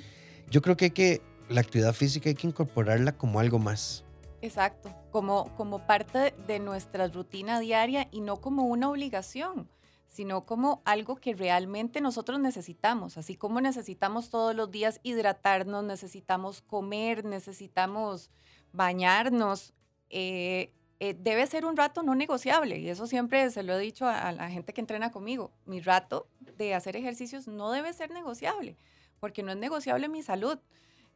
Yo 0.49 0.63
creo 0.63 0.75
que 0.75 0.85
hay 0.85 0.91
que, 0.91 1.21
la 1.47 1.61
actividad 1.61 1.93
física 1.93 2.29
hay 2.29 2.35
que 2.35 2.47
incorporarla 2.47 3.11
como 3.11 3.39
algo 3.39 3.59
más. 3.59 4.03
Exacto, 4.41 4.91
como, 5.11 5.55
como 5.55 5.85
parte 5.85 6.33
de 6.47 6.57
nuestra 6.57 7.07
rutina 7.07 7.59
diaria 7.59 8.07
y 8.11 8.21
no 8.21 8.41
como 8.41 8.65
una 8.65 8.89
obligación 8.89 9.69
sino 10.07 10.45
como 10.45 10.81
algo 10.85 11.17
que 11.17 11.33
realmente 11.33 12.01
nosotros 12.01 12.39
necesitamos, 12.39 13.17
así 13.17 13.35
como 13.35 13.61
necesitamos 13.61 14.29
todos 14.29 14.55
los 14.55 14.71
días 14.71 14.99
hidratarnos, 15.03 15.83
necesitamos 15.83 16.61
comer, 16.61 17.25
necesitamos 17.25 18.31
bañarnos. 18.71 19.73
Eh, 20.09 20.73
eh, 20.99 21.15
debe 21.19 21.45
ser 21.45 21.65
un 21.65 21.77
rato 21.77 22.01
no 22.01 22.15
negociable 22.15 22.79
y 22.79 22.89
eso 22.89 23.05
siempre 23.05 23.51
se 23.51 23.61
lo 23.61 23.75
he 23.75 23.79
dicho 23.79 24.07
a, 24.07 24.31
la 24.31 24.49
gente 24.49 24.73
que 24.73 24.81
entrena 24.81 25.11
conmigo. 25.11 25.51
Mi 25.65 25.79
rato 25.79 26.27
de 26.39 26.73
hacer 26.73 26.95
ejercicios 26.95 27.47
no 27.47 27.71
debe 27.71 27.93
ser 27.93 28.09
negociable 28.09 28.77
porque 29.19 29.43
no 29.43 29.51
es 29.51 29.57
negociable 29.57 30.09
mi 30.09 30.23
salud. 30.23 30.57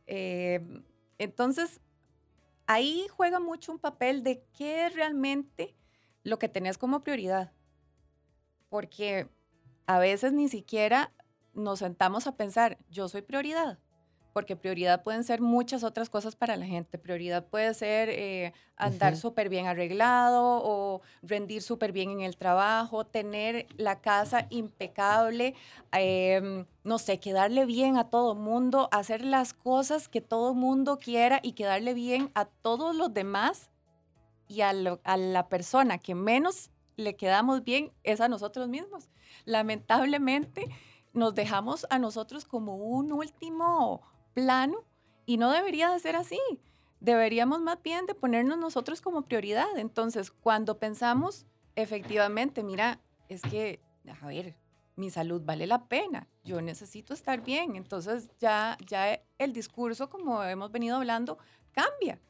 Eh, 0.06 0.60
entonces, 1.18 1.82
ahí 2.68 3.08
juega 3.10 3.40
mucho 3.40 3.72
un 3.72 3.80
papel 3.80 4.24
de 4.24 4.44
qué 4.54 4.86
es 4.86 4.94
realmente 4.94 5.76
lo 6.24 6.38
que 6.38 6.50
tenés 6.50 6.78
como 6.78 7.04
prioridad 7.04 7.52
porque 8.72 9.28
a 9.86 10.00
veces 10.00 10.32
ni 10.32 10.48
siquiera 10.48 11.12
nos 11.54 11.80
sentamos 11.80 12.26
a 12.26 12.38
pensar, 12.38 12.78
yo 12.90 13.10
soy 13.10 13.22
prioridad, 13.22 13.78
porque 14.32 14.56
prioridad 14.56 15.04
pueden 15.04 15.26
ser 15.26 15.42
muchas 15.42 15.84
otras 15.84 16.10
cosas 16.10 16.38
para 16.38 16.56
la 16.56 16.66
gente. 16.66 16.98
Prioridad 16.98 17.46
puede 17.46 17.74
ser 17.74 18.08
eh, 18.10 18.54
andar 18.78 19.18
súper 19.18 19.50
bien 19.50 19.68
arreglado 19.68 20.62
o 20.64 21.02
rendir 21.22 21.62
súper 21.62 21.92
bien 21.92 22.12
en 22.12 22.22
el 22.22 22.38
trabajo, 22.38 23.06
tener 23.06 23.68
la 23.76 24.00
casa 24.00 24.48
impecable, 24.50 25.54
em, 25.92 26.66
no 26.86 26.98
sé, 26.98 27.20
quedarle 27.20 27.66
bien 27.66 27.98
a 27.98 28.10
todo 28.10 28.36
mundo, 28.36 28.88
hacer 28.94 29.26
las 29.26 29.54
cosas 29.54 30.08
que 30.08 30.22
todo 30.22 30.54
mundo 30.54 30.98
quiera 30.98 31.42
y 31.44 31.52
quedarle 31.52 31.94
bien 31.94 32.32
a 32.36 32.46
todos 32.46 32.96
los 32.96 33.14
demás 33.14 33.70
y 34.48 34.62
a 34.62 34.72
la 34.72 35.50
persona 35.50 35.98
que 35.98 36.16
menos 36.16 36.70
le 37.02 37.16
quedamos 37.16 37.64
bien 37.64 37.92
es 38.04 38.22
a 38.22 38.28
nosotros 38.28 38.70
mismos. 38.70 39.10
Lamentablemente 39.46 40.70
nos 41.14 41.36
dejamos 41.36 41.86
a 41.90 42.00
nosotros 42.00 42.46
como 42.46 42.76
un 42.76 43.12
último 43.12 44.02
plano 44.34 44.86
y 45.26 45.38
no 45.38 45.52
debería 45.52 45.92
de 45.92 46.00
ser 46.00 46.16
así. 46.16 46.40
Deberíamos 47.00 47.62
más 47.62 47.82
bien 47.82 48.06
de 48.06 48.16
ponernos 48.16 48.58
nosotros 48.58 49.02
como 49.02 49.24
prioridad. 49.24 49.78
Entonces, 49.78 50.32
cuando 50.32 50.78
pensamos, 50.78 51.46
efectivamente, 51.76 52.64
mira, 52.64 53.02
es 53.28 53.42
que, 53.42 53.82
a 54.22 54.28
ver, 54.28 54.56
mi 54.96 55.10
salud 55.10 55.42
vale 55.44 55.66
la 55.68 55.88
pena, 55.88 56.28
yo 56.44 56.62
necesito 56.62 57.14
estar 57.14 57.42
bien. 57.42 57.76
Entonces 57.76 58.30
ya, 58.40 58.78
ya 58.86 59.20
el 59.38 59.54
discurso, 59.54 60.10
como 60.10 60.44
hemos 60.44 60.72
venido 60.72 60.98
hablando, 60.98 61.40
cambia 61.72 62.22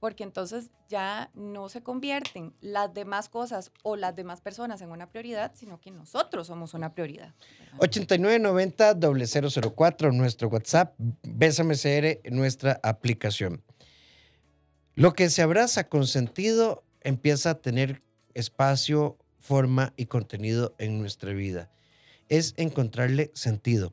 porque 0.00 0.24
entonces 0.24 0.70
ya 0.88 1.30
no 1.34 1.68
se 1.68 1.82
convierten 1.82 2.54
las 2.60 2.94
demás 2.94 3.28
cosas 3.28 3.72
o 3.82 3.96
las 3.96 4.14
demás 4.14 4.40
personas 4.40 4.80
en 4.82 4.90
una 4.90 5.10
prioridad, 5.10 5.52
sino 5.54 5.80
que 5.80 5.90
nosotros 5.90 6.46
somos 6.46 6.74
una 6.74 6.94
prioridad. 6.94 7.34
8990-004, 7.78 10.12
nuestro 10.12 10.48
WhatsApp, 10.48 10.94
Bésame 11.22 11.74
nuestra 12.30 12.78
aplicación. 12.82 13.62
Lo 14.94 15.12
que 15.12 15.28
se 15.30 15.42
abraza 15.42 15.88
con 15.88 16.06
sentido 16.06 16.84
empieza 17.02 17.50
a 17.50 17.60
tener 17.60 18.02
espacio, 18.34 19.18
forma 19.38 19.92
y 19.96 20.06
contenido 20.06 20.74
en 20.78 20.98
nuestra 20.98 21.32
vida. 21.32 21.70
Es 22.28 22.54
encontrarle 22.56 23.30
sentido. 23.34 23.92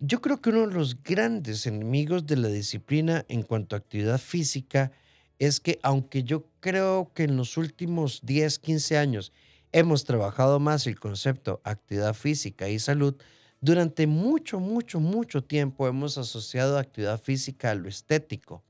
Yo 0.00 0.20
creo 0.20 0.40
que 0.40 0.50
uno 0.50 0.66
de 0.66 0.74
los 0.74 1.02
grandes 1.02 1.66
enemigos 1.66 2.26
de 2.26 2.36
la 2.36 2.48
disciplina 2.48 3.24
en 3.28 3.42
cuanto 3.42 3.74
a 3.74 3.78
actividad 3.78 4.18
física 4.18 4.92
es 5.38 5.60
que 5.60 5.78
aunque 5.82 6.22
yo 6.22 6.46
creo 6.60 7.10
que 7.14 7.24
en 7.24 7.36
los 7.36 7.56
últimos 7.56 8.20
10, 8.22 8.58
15 8.58 8.98
años 8.98 9.32
hemos 9.72 10.04
trabajado 10.04 10.60
más 10.60 10.86
el 10.86 10.98
concepto 10.98 11.60
actividad 11.64 12.14
física 12.14 12.68
y 12.68 12.78
salud, 12.78 13.16
durante 13.60 14.06
mucho, 14.06 14.60
mucho, 14.60 15.00
mucho 15.00 15.42
tiempo 15.42 15.88
hemos 15.88 16.18
asociado 16.18 16.78
actividad 16.78 17.20
física 17.20 17.70
a 17.70 17.74
lo 17.74 17.88
estético. 17.88 18.62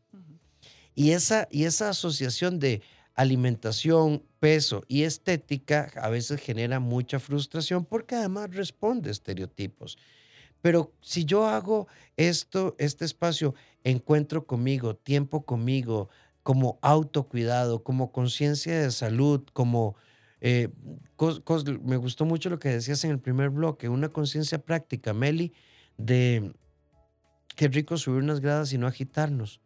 y, 0.95 1.11
esa, 1.11 1.49
y 1.51 1.65
esa 1.65 1.91
asociación 1.91 2.59
de 2.61 2.83
alimentación, 3.15 4.23
peso 4.41 4.85
y 4.89 5.03
estética 5.03 5.91
a 5.97 6.09
veces 6.09 6.41
genera 6.41 6.81
mucha 6.81 7.19
frustración 7.19 7.85
porque 7.85 8.15
además 8.15 8.55
responde 8.55 9.09
a 9.09 9.13
estereotipos. 9.13 9.99
Pero 10.61 10.95
si 11.01 11.25
yo 11.25 11.47
hago 11.47 11.89
esto, 12.17 12.75
este 12.79 13.05
espacio, 13.05 13.55
encuentro 13.83 14.47
conmigo, 14.47 14.97
tiempo 14.97 15.45
conmigo, 15.45 16.09
como 16.45 16.79
autocuidado, 16.83 17.83
como 17.83 18.13
conciencia 18.13 18.79
de 18.81 18.93
salud, 18.93 19.43
como... 19.53 19.97
Eh, 20.41 20.69
me 21.83 21.97
gustó 21.97 22.27
mucho 22.27 22.51
lo 22.51 22.59
que 22.59 22.69
decías 22.69 23.03
en 23.05 23.11
el 23.11 23.19
primer 23.19 23.49
bloque, 23.49 23.89
una 23.89 24.11
conciencia 24.11 24.59
práctica, 24.59 25.15
Meli, 25.15 25.55
de 25.97 26.53
qué 27.57 27.69
rico 27.69 27.97
subir 27.97 28.23
unas 28.23 28.41
gradas 28.41 28.75
y 28.75 28.79
no 28.79 28.87
agitarnos, 28.87 29.63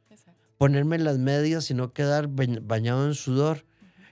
ponerme 0.57 0.99
las 0.99 1.19
medias 1.19 1.69
y 1.73 1.75
no 1.75 1.93
quedar 1.93 2.29
bañado 2.29 3.07
en 3.07 3.15
sudor. 3.15 3.67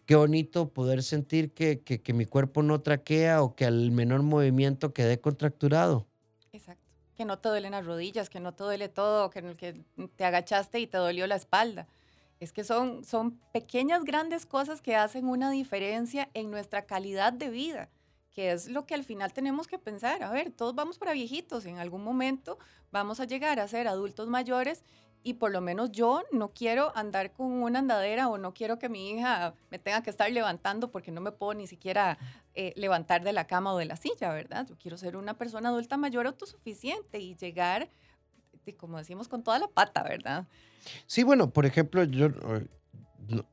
Qué 0.06 0.16
bonito 0.16 0.70
poder 0.70 1.04
sentir 1.04 1.52
que, 1.52 1.82
que, 1.82 2.12
mi 2.12 2.26
cuerpo 2.26 2.64
no 2.64 2.80
traquea 2.80 3.42
o 3.42 3.54
que 3.54 3.64
al 3.64 3.92
menor 3.92 4.24
movimiento 4.24 4.92
quede 4.92 5.20
contracturado. 5.20 6.08
Exacto. 6.52 6.82
Que 7.16 7.24
no 7.24 7.38
te 7.38 7.48
duelen 7.48 7.72
las 7.72 7.86
rodillas, 7.86 8.28
que 8.28 8.40
no 8.40 8.54
te 8.54 8.64
duele 8.64 8.88
todo, 8.88 9.30
que, 9.30 9.56
que 9.56 9.84
te 10.16 10.24
agachaste 10.24 10.80
y 10.80 10.88
te 10.88 10.98
dolió 10.98 11.28
la 11.28 11.36
espalda. 11.36 11.86
Es 12.40 12.52
que 12.52 12.64
son, 12.64 13.04
son 13.04 13.38
pequeñas, 13.52 14.04
grandes 14.04 14.46
cosas 14.46 14.82
que 14.82 14.96
hacen 14.96 15.26
una 15.28 15.50
diferencia 15.50 16.28
en 16.34 16.50
nuestra 16.50 16.86
calidad 16.86 17.32
de 17.32 17.48
vida, 17.48 17.88
que 18.32 18.52
es 18.52 18.68
lo 18.68 18.86
que 18.86 18.94
al 18.94 19.04
final 19.04 19.32
tenemos 19.32 19.66
que 19.66 19.78
pensar. 19.78 20.22
A 20.22 20.30
ver, 20.30 20.50
todos 20.52 20.74
vamos 20.74 20.98
para 20.98 21.12
viejitos, 21.12 21.64
en 21.66 21.78
algún 21.78 22.04
momento 22.04 22.58
vamos 22.92 23.20
a 23.20 23.24
llegar 23.24 23.58
a 23.58 23.68
ser 23.68 23.88
adultos 23.88 24.28
mayores 24.28 24.82
y 25.26 25.34
por 25.34 25.50
lo 25.50 25.60
menos 25.60 25.90
yo 25.90 26.22
no 26.30 26.52
quiero 26.52 26.92
andar 26.94 27.32
con 27.32 27.50
una 27.50 27.80
andadera 27.80 28.28
o 28.28 28.38
no 28.38 28.54
quiero 28.54 28.78
que 28.78 28.88
mi 28.88 29.10
hija 29.10 29.54
me 29.70 29.80
tenga 29.80 30.00
que 30.00 30.10
estar 30.10 30.30
levantando 30.30 30.92
porque 30.92 31.10
no 31.10 31.20
me 31.20 31.32
puedo 31.32 31.52
ni 31.54 31.66
siquiera 31.66 32.16
eh, 32.54 32.72
levantar 32.76 33.24
de 33.24 33.32
la 33.32 33.48
cama 33.48 33.74
o 33.74 33.78
de 33.78 33.86
la 33.86 33.96
silla, 33.96 34.32
¿verdad? 34.32 34.68
Yo 34.68 34.78
quiero 34.78 34.96
ser 34.96 35.16
una 35.16 35.34
persona 35.34 35.70
adulta 35.70 35.96
mayor 35.96 36.28
autosuficiente 36.28 37.18
y 37.18 37.34
llegar, 37.34 37.88
como 38.72 38.98
decimos, 38.98 39.28
con 39.28 39.42
toda 39.42 39.58
la 39.58 39.68
pata, 39.68 40.02
¿verdad? 40.02 40.46
Sí, 41.06 41.22
bueno, 41.22 41.52
por 41.52 41.66
ejemplo, 41.66 42.04
yo, 42.04 42.28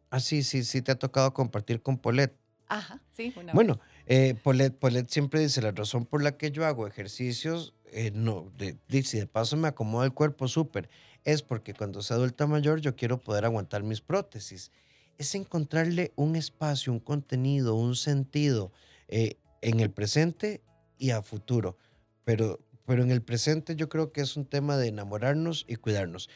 así 0.09 0.39
ah, 0.39 0.43
sí, 0.43 0.63
sí 0.63 0.81
te 0.81 0.91
ha 0.91 0.95
tocado 0.95 1.33
compartir 1.33 1.81
con 1.81 1.97
Polet. 1.97 2.37
Ajá, 2.67 3.01
sí. 3.11 3.33
bueno, 3.53 3.79
eh, 4.05 4.35
Polet, 4.35 5.09
siempre 5.09 5.41
dice 5.41 5.61
la 5.61 5.71
razón 5.71 6.05
por 6.05 6.23
la 6.23 6.37
que 6.37 6.51
yo 6.51 6.65
hago 6.65 6.87
ejercicios, 6.87 7.73
eh, 7.91 8.11
no, 8.13 8.51
de, 8.57 8.77
si 9.03 9.19
de 9.19 9.27
paso 9.27 9.57
me 9.57 9.67
acomoda 9.67 10.05
el 10.05 10.13
cuerpo 10.13 10.47
súper, 10.47 10.89
es 11.23 11.43
porque 11.43 11.73
cuando 11.73 12.01
sea 12.01 12.17
adulta 12.17 12.47
mayor 12.47 12.81
yo 12.81 12.95
quiero 12.95 13.19
poder 13.19 13.45
aguantar 13.45 13.83
mis 13.83 14.01
prótesis. 14.01 14.71
Es 15.17 15.35
encontrarle 15.35 16.11
un 16.15 16.35
espacio, 16.35 16.91
un 16.91 16.99
contenido, 16.99 17.75
un 17.75 17.95
sentido 17.95 18.71
eh, 19.07 19.37
en 19.61 19.79
el 19.79 19.91
presente 19.91 20.63
y 20.97 21.11
a 21.11 21.21
futuro. 21.21 21.77
Pero, 22.23 22.59
pero 22.85 23.03
en 23.03 23.11
el 23.11 23.21
presente 23.21 23.75
yo 23.75 23.89
creo 23.89 24.11
que 24.11 24.21
es 24.21 24.35
un 24.37 24.45
tema 24.45 24.77
de 24.77 24.87
enamorarnos 24.87 25.65
y 25.67 25.75
cuidarnos. 25.75 26.29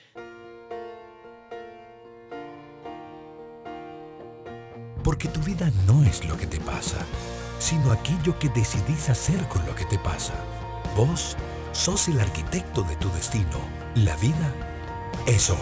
Porque 5.03 5.27
tu 5.29 5.39
vida 5.41 5.71
no 5.85 6.03
es 6.03 6.27
lo 6.27 6.37
que 6.37 6.47
te 6.47 6.59
pasa, 6.59 6.97
sino 7.59 7.91
aquello 7.91 8.37
que 8.39 8.49
decidís 8.49 9.09
hacer 9.09 9.39
con 9.47 9.65
lo 9.65 9.73
que 9.73 9.85
te 9.85 9.97
pasa. 9.99 10.33
Vos 10.95 11.37
sos 11.71 12.07
el 12.09 12.19
arquitecto 12.19 12.83
de 12.83 12.95
tu 12.97 13.09
destino. 13.11 13.59
La 13.95 14.15
vida 14.17 14.53
es 15.25 15.49
hoy. 15.49 15.57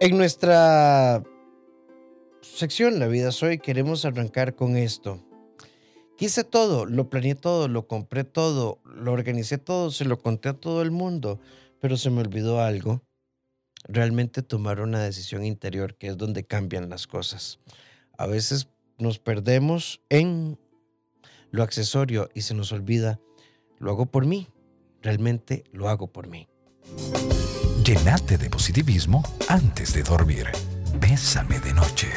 En 0.00 0.16
nuestra 0.16 1.22
sección 2.42 2.98
La 2.98 3.06
vida 3.06 3.28
es 3.28 3.42
hoy 3.42 3.58
queremos 3.58 4.04
arrancar 4.04 4.54
con 4.54 4.76
esto. 4.76 5.24
Quise 6.16 6.44
todo, 6.44 6.84
lo 6.84 7.08
planeé 7.08 7.34
todo, 7.34 7.66
lo 7.68 7.86
compré 7.86 8.24
todo, 8.24 8.80
lo 8.84 9.12
organicé 9.12 9.56
todo, 9.56 9.90
se 9.90 10.04
lo 10.04 10.18
conté 10.18 10.50
a 10.50 10.54
todo 10.54 10.82
el 10.82 10.90
mundo, 10.90 11.40
pero 11.80 11.96
se 11.96 12.10
me 12.10 12.20
olvidó 12.20 12.60
algo. 12.60 13.02
Realmente 13.84 14.42
tomar 14.42 14.80
una 14.80 15.02
decisión 15.02 15.46
interior, 15.46 15.96
que 15.96 16.08
es 16.08 16.18
donde 16.18 16.44
cambian 16.44 16.90
las 16.90 17.06
cosas. 17.06 17.58
A 18.18 18.26
veces 18.26 18.68
nos 18.98 19.18
perdemos 19.18 20.02
en 20.10 20.58
lo 21.50 21.62
accesorio 21.62 22.28
y 22.34 22.42
se 22.42 22.54
nos 22.54 22.70
olvida, 22.72 23.18
lo 23.78 23.90
hago 23.90 24.04
por 24.04 24.26
mí, 24.26 24.48
realmente 25.00 25.64
lo 25.72 25.88
hago 25.88 26.12
por 26.12 26.28
mí. 26.28 26.46
Llenate 27.82 28.36
de 28.36 28.50
positivismo 28.50 29.22
antes 29.48 29.94
de 29.94 30.02
dormir. 30.02 30.48
Bésame 30.98 31.60
de 31.60 31.72
noche. 31.74 32.08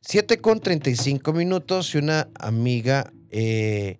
7 0.00 0.40
con 0.40 0.60
35 0.60 1.32
minutos 1.32 1.94
y 1.94 1.98
una 1.98 2.28
amiga 2.38 3.12
eh, 3.30 3.98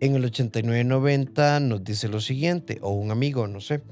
en 0.00 0.14
el 0.14 0.24
8990 0.24 1.60
nos 1.60 1.84
dice 1.84 2.08
lo 2.08 2.20
siguiente, 2.20 2.78
o 2.82 2.90
un 2.90 3.10
amigo, 3.10 3.46
no 3.48 3.60
sé. 3.60 3.82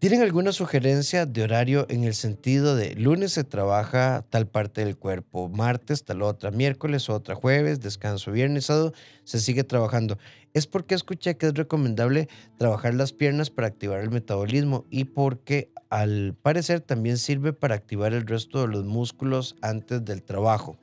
¿Tienen 0.00 0.22
alguna 0.22 0.52
sugerencia 0.52 1.26
de 1.26 1.42
horario 1.42 1.84
en 1.90 2.04
el 2.04 2.14
sentido 2.14 2.74
de 2.74 2.94
lunes 2.94 3.32
se 3.32 3.44
trabaja 3.44 4.24
tal 4.30 4.46
parte 4.46 4.82
del 4.82 4.96
cuerpo, 4.96 5.50
martes 5.50 6.04
tal 6.04 6.22
otra, 6.22 6.50
miércoles 6.50 7.10
otra, 7.10 7.34
jueves, 7.34 7.80
descanso, 7.80 8.32
viernes, 8.32 8.64
sábado 8.64 8.94
se 9.24 9.40
sigue 9.40 9.62
trabajando? 9.62 10.16
Es 10.52 10.66
porque 10.66 10.94
escuché 10.94 11.36
que 11.36 11.46
es 11.46 11.54
recomendable 11.54 12.28
trabajar 12.58 12.94
las 12.94 13.12
piernas 13.12 13.50
para 13.50 13.68
activar 13.68 14.00
el 14.00 14.10
metabolismo 14.10 14.84
y 14.90 15.04
porque 15.04 15.72
al 15.90 16.34
parecer 16.40 16.80
también 16.80 17.18
sirve 17.18 17.52
para 17.52 17.74
activar 17.74 18.12
el 18.12 18.26
resto 18.26 18.62
de 18.62 18.68
los 18.68 18.84
músculos 18.84 19.56
antes 19.62 20.04
del 20.04 20.22
trabajo. 20.22 20.76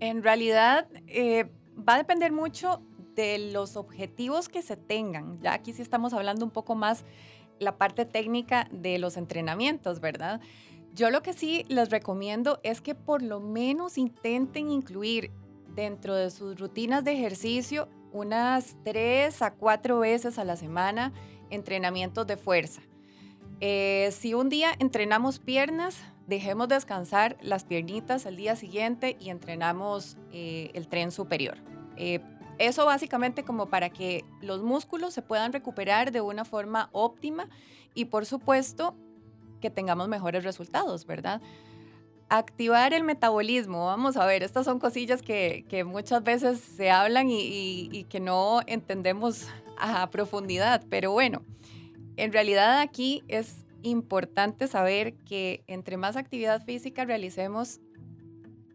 En 0.00 0.22
realidad 0.22 0.88
eh, 1.06 1.50
va 1.76 1.94
a 1.94 1.98
depender 1.98 2.32
mucho 2.32 2.82
de 3.14 3.50
los 3.52 3.76
objetivos 3.76 4.48
que 4.48 4.62
se 4.62 4.76
tengan. 4.76 5.40
Ya 5.40 5.54
aquí 5.54 5.72
sí 5.72 5.82
estamos 5.82 6.12
hablando 6.12 6.44
un 6.44 6.50
poco 6.50 6.74
más 6.74 7.04
la 7.58 7.76
parte 7.76 8.06
técnica 8.06 8.68
de 8.72 8.98
los 8.98 9.16
entrenamientos, 9.16 10.00
¿verdad? 10.00 10.40
Yo 10.94 11.10
lo 11.10 11.22
que 11.22 11.32
sí 11.32 11.64
les 11.68 11.90
recomiendo 11.90 12.60
es 12.62 12.80
que 12.80 12.94
por 12.94 13.22
lo 13.22 13.40
menos 13.40 13.98
intenten 13.98 14.70
incluir 14.70 15.30
dentro 15.74 16.14
de 16.14 16.30
sus 16.30 16.58
rutinas 16.58 17.04
de 17.04 17.12
ejercicio 17.12 17.88
unas 18.12 18.76
tres 18.84 19.42
a 19.42 19.52
cuatro 19.52 20.00
veces 20.00 20.38
a 20.38 20.44
la 20.44 20.56
semana 20.56 21.12
entrenamientos 21.50 22.26
de 22.26 22.36
fuerza. 22.36 22.82
Eh, 23.60 24.10
si 24.12 24.34
un 24.34 24.48
día 24.48 24.72
entrenamos 24.78 25.38
piernas, 25.38 25.96
dejemos 26.26 26.68
descansar 26.68 27.36
las 27.42 27.64
piernitas 27.64 28.24
al 28.24 28.36
día 28.36 28.56
siguiente 28.56 29.16
y 29.20 29.30
entrenamos 29.30 30.16
eh, 30.32 30.70
el 30.74 30.88
tren 30.88 31.10
superior. 31.10 31.58
Eh, 31.96 32.20
eso 32.58 32.86
básicamente 32.86 33.42
como 33.42 33.66
para 33.66 33.90
que 33.90 34.24
los 34.40 34.62
músculos 34.62 35.12
se 35.12 35.22
puedan 35.22 35.52
recuperar 35.52 36.12
de 36.12 36.20
una 36.20 36.44
forma 36.44 36.88
óptima 36.92 37.48
y 37.94 38.06
por 38.06 38.26
supuesto 38.26 38.94
que 39.60 39.70
tengamos 39.70 40.08
mejores 40.08 40.44
resultados, 40.44 41.06
¿verdad? 41.06 41.42
Activar 42.30 42.94
el 42.94 43.04
metabolismo, 43.04 43.86
vamos 43.86 44.16
a 44.16 44.24
ver, 44.24 44.42
estas 44.42 44.64
son 44.64 44.78
cosillas 44.78 45.20
que, 45.20 45.84
muchas 45.86 46.22
veces 46.22 46.60
se 46.60 46.90
hablan 46.90 47.26
y 47.28 48.06
que 48.08 48.20
no 48.20 48.60
entendemos 48.66 49.48
a 49.76 50.08
profundidad, 50.10 50.84
pero 50.88 51.12
bueno, 51.12 51.42
en 52.16 52.32
realidad 52.32 52.80
aquí 52.80 53.24
es 53.28 53.64
importante 53.82 54.68
saber 54.68 55.14
que 55.14 55.64
entre 55.66 55.96
más 55.96 56.16
actividad 56.16 56.62
física 56.64 57.04
realicemos, 57.04 57.80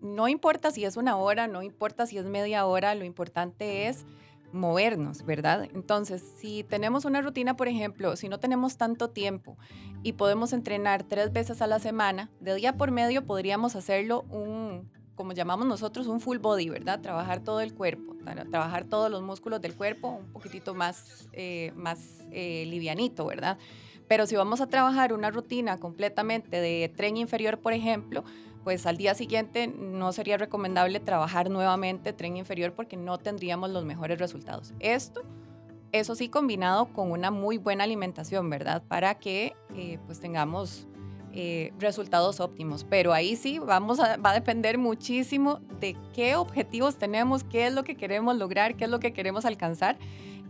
no 0.01 0.27
importa 0.27 0.71
si 0.71 0.83
es 0.85 0.97
una 0.97 1.17
hora, 1.17 1.47
no 1.47 1.61
importa 1.61 2.07
si 2.07 2.17
es 2.17 2.25
media 2.25 2.65
hora, 2.65 2.95
lo 2.95 3.05
importante 3.05 3.87
es 3.87 4.05
movernos, 4.51 5.25
¿verdad? 5.25 5.67
Entonces, 5.73 6.23
si 6.37 6.63
tenemos 6.63 7.05
una 7.05 7.21
rutina, 7.21 7.55
por 7.55 7.67
ejemplo, 7.67 8.15
si 8.15 8.29
no 8.29 8.39
tenemos 8.39 8.77
tanto 8.77 9.09
tiempo 9.09 9.57
y 10.03 10.13
podemos 10.13 10.53
entrenar 10.53 11.03
tres 11.03 11.31
veces 11.31 11.61
a 11.61 11.67
la 11.67 11.79
semana, 11.79 12.29
de 12.39 12.55
día 12.55 12.77
por 12.77 12.91
medio 12.91 13.25
podríamos 13.25 13.75
hacerlo 13.75 14.23
un, 14.29 14.89
como 15.15 15.33
llamamos 15.33 15.67
nosotros, 15.67 16.07
un 16.07 16.19
full 16.19 16.37
body, 16.37 16.69
¿verdad? 16.69 17.01
Trabajar 17.01 17.39
todo 17.41 17.61
el 17.61 17.73
cuerpo, 17.73 18.15
trabajar 18.49 18.85
todos 18.85 19.09
los 19.09 19.21
músculos 19.21 19.61
del 19.61 19.75
cuerpo 19.75 20.09
un 20.09 20.31
poquitito 20.31 20.73
más, 20.73 21.27
eh, 21.33 21.71
más 21.75 22.23
eh, 22.31 22.65
livianito, 22.67 23.25
¿verdad? 23.25 23.57
Pero 24.07 24.27
si 24.27 24.35
vamos 24.35 24.61
a 24.61 24.67
trabajar 24.67 25.13
una 25.13 25.31
rutina 25.31 25.79
completamente 25.79 26.61
de 26.61 26.91
tren 26.95 27.17
inferior, 27.17 27.59
por 27.59 27.73
ejemplo, 27.73 28.23
pues 28.65 28.87
al 28.87 28.97
día 28.97 29.13
siguiente 29.13 29.67
no 29.67 30.11
sería 30.11 30.37
recomendable 30.37 30.99
trabajar 30.99 31.51
nuevamente 31.51 32.13
tren 32.13 32.35
inferior 32.35 32.73
porque 32.73 32.97
no 32.97 33.19
tendríamos 33.19 33.69
los 33.69 33.85
mejores 33.85 34.17
resultados. 34.17 34.73
Esto, 34.79 35.21
eso 35.91 36.15
sí, 36.15 36.29
combinado 36.29 36.87
con 36.87 37.11
una 37.11 37.29
muy 37.29 37.59
buena 37.59 37.83
alimentación, 37.83 38.49
¿verdad? 38.49 38.81
Para 38.87 39.19
que 39.19 39.55
eh, 39.75 39.99
pues 40.07 40.19
tengamos 40.19 40.87
eh, 41.31 41.73
resultados 41.77 42.39
óptimos. 42.39 42.83
Pero 42.89 43.13
ahí 43.13 43.35
sí 43.35 43.59
vamos 43.59 43.99
a, 43.99 44.17
va 44.17 44.31
a 44.31 44.33
depender 44.33 44.79
muchísimo 44.79 45.59
de 45.79 45.95
qué 46.11 46.35
objetivos 46.35 46.95
tenemos, 46.95 47.43
qué 47.43 47.67
es 47.67 47.73
lo 47.73 47.83
que 47.83 47.95
queremos 47.95 48.35
lograr, 48.35 48.75
qué 48.75 48.85
es 48.85 48.89
lo 48.89 48.99
que 48.99 49.13
queremos 49.13 49.45
alcanzar. 49.45 49.99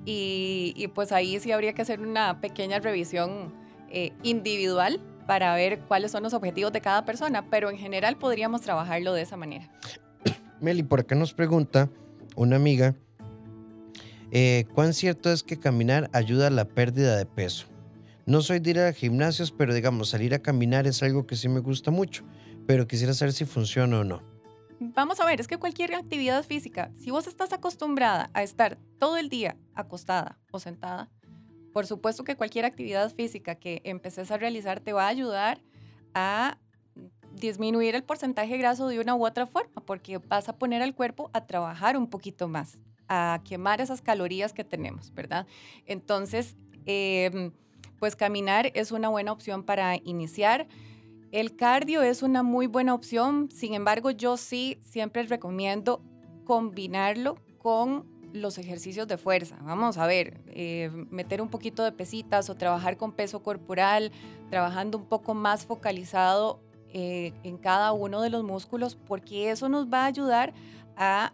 Y, 0.05 0.89
pues 0.93 1.11
ahí 1.11 1.37
sí 1.41 1.51
habría 1.51 1.73
que 1.73 1.81
hacer 1.81 1.99
una 1.99 2.39
pequeña 2.39 2.79
revisión 2.79 3.53
eh, 3.89 4.13
individual 4.23 5.01
para 5.25 5.55
ver 5.55 5.79
cuáles 5.79 6.11
son 6.11 6.23
los 6.23 6.33
objetivos 6.33 6.71
de 6.71 6.81
cada 6.81 7.05
persona, 7.05 7.49
pero 7.49 7.69
en 7.69 7.77
general 7.77 8.17
podríamos 8.17 8.61
trabajarlo 8.61 9.13
de 9.13 9.21
esa 9.21 9.37
manera. 9.37 9.69
Meli, 10.61 10.83
por 10.83 11.01
acá 11.01 11.15
nos 11.15 11.33
pregunta 11.33 11.89
una 12.35 12.55
amiga, 12.55 12.95
eh, 14.31 14.65
¿cuán 14.73 14.93
cierto 14.93 15.31
es 15.31 15.43
que 15.43 15.59
caminar 15.59 16.09
ayuda 16.13 16.47
a 16.47 16.51
la 16.51 16.65
pérdida 16.65 17.17
de 17.17 17.25
peso? 17.25 17.67
No 18.25 18.41
soy 18.41 18.59
de 18.59 18.71
ir 18.71 18.79
a 18.79 18.91
gimnasios, 18.91 19.51
pero 19.51 19.73
digamos, 19.73 20.09
salir 20.09 20.33
a 20.33 20.39
caminar 20.39 20.87
es 20.87 21.03
algo 21.03 21.27
que 21.27 21.35
sí 21.35 21.47
me 21.47 21.59
gusta 21.59 21.91
mucho, 21.91 22.23
pero 22.65 22.87
quisiera 22.87 23.13
saber 23.13 23.33
si 23.33 23.45
funciona 23.45 23.99
o 23.99 24.03
no. 24.03 24.23
Vamos 24.79 25.19
a 25.19 25.25
ver, 25.25 25.39
es 25.39 25.47
que 25.47 25.57
cualquier 25.57 25.93
actividad 25.93 26.43
física, 26.43 26.91
si 26.97 27.11
vos 27.11 27.27
estás 27.27 27.53
acostumbrada 27.53 28.29
a 28.33 28.43
estar 28.43 28.77
todo 28.97 29.17
el 29.17 29.29
día 29.29 29.57
acostada 29.73 30.39
o 30.51 30.59
sentada, 30.59 31.09
por 31.75 31.85
supuesto 31.85 32.23
que 32.23 32.37
cualquier 32.37 32.63
actividad 32.63 33.13
física 33.13 33.55
que 33.55 33.81
empeces 33.83 34.31
a 34.31 34.37
realizar 34.37 34.79
te 34.79 34.93
va 34.93 35.07
a 35.07 35.09
ayudar 35.09 35.59
a 36.13 36.57
disminuir 37.33 37.95
el 37.95 38.03
porcentaje 38.05 38.57
graso 38.57 38.87
de 38.87 38.97
una 38.97 39.13
u 39.13 39.25
otra 39.25 39.45
forma, 39.45 39.81
porque 39.85 40.19
vas 40.19 40.47
a 40.47 40.57
poner 40.57 40.81
al 40.81 40.95
cuerpo 40.95 41.29
a 41.33 41.45
trabajar 41.47 41.97
un 41.97 42.07
poquito 42.07 42.47
más, 42.47 42.79
a 43.09 43.41
quemar 43.43 43.81
esas 43.81 44.01
calorías 44.01 44.53
que 44.53 44.63
tenemos, 44.63 45.13
¿verdad? 45.13 45.47
Entonces, 45.85 46.55
eh, 46.85 47.51
pues 47.99 48.15
caminar 48.15 48.71
es 48.73 48.93
una 48.93 49.09
buena 49.09 49.33
opción 49.33 49.65
para 49.65 49.97
iniciar. 49.97 50.67
El 51.33 51.57
cardio 51.57 52.03
es 52.03 52.23
una 52.23 52.41
muy 52.41 52.67
buena 52.67 52.93
opción, 52.93 53.49
sin 53.51 53.73
embargo 53.73 54.11
yo 54.11 54.37
sí 54.37 54.79
siempre 54.79 55.23
recomiendo 55.23 56.01
combinarlo 56.45 57.35
con 57.57 58.14
los 58.35 58.57
ejercicios 58.57 59.07
de 59.07 59.17
fuerza. 59.17 59.57
Vamos 59.61 59.97
a 59.97 60.05
ver, 60.05 60.41
eh, 60.47 60.89
meter 61.09 61.41
un 61.41 61.49
poquito 61.49 61.83
de 61.83 61.91
pesitas 61.91 62.49
o 62.49 62.55
trabajar 62.55 62.97
con 62.97 63.11
peso 63.11 63.41
corporal, 63.41 64.11
trabajando 64.49 64.97
un 64.97 65.05
poco 65.05 65.33
más 65.33 65.65
focalizado 65.65 66.59
eh, 66.89 67.33
en 67.43 67.57
cada 67.57 67.91
uno 67.93 68.21
de 68.21 68.29
los 68.29 68.43
músculos, 68.43 68.95
porque 68.95 69.51
eso 69.51 69.69
nos 69.69 69.87
va 69.87 70.03
a 70.03 70.05
ayudar 70.05 70.53
a 70.95 71.33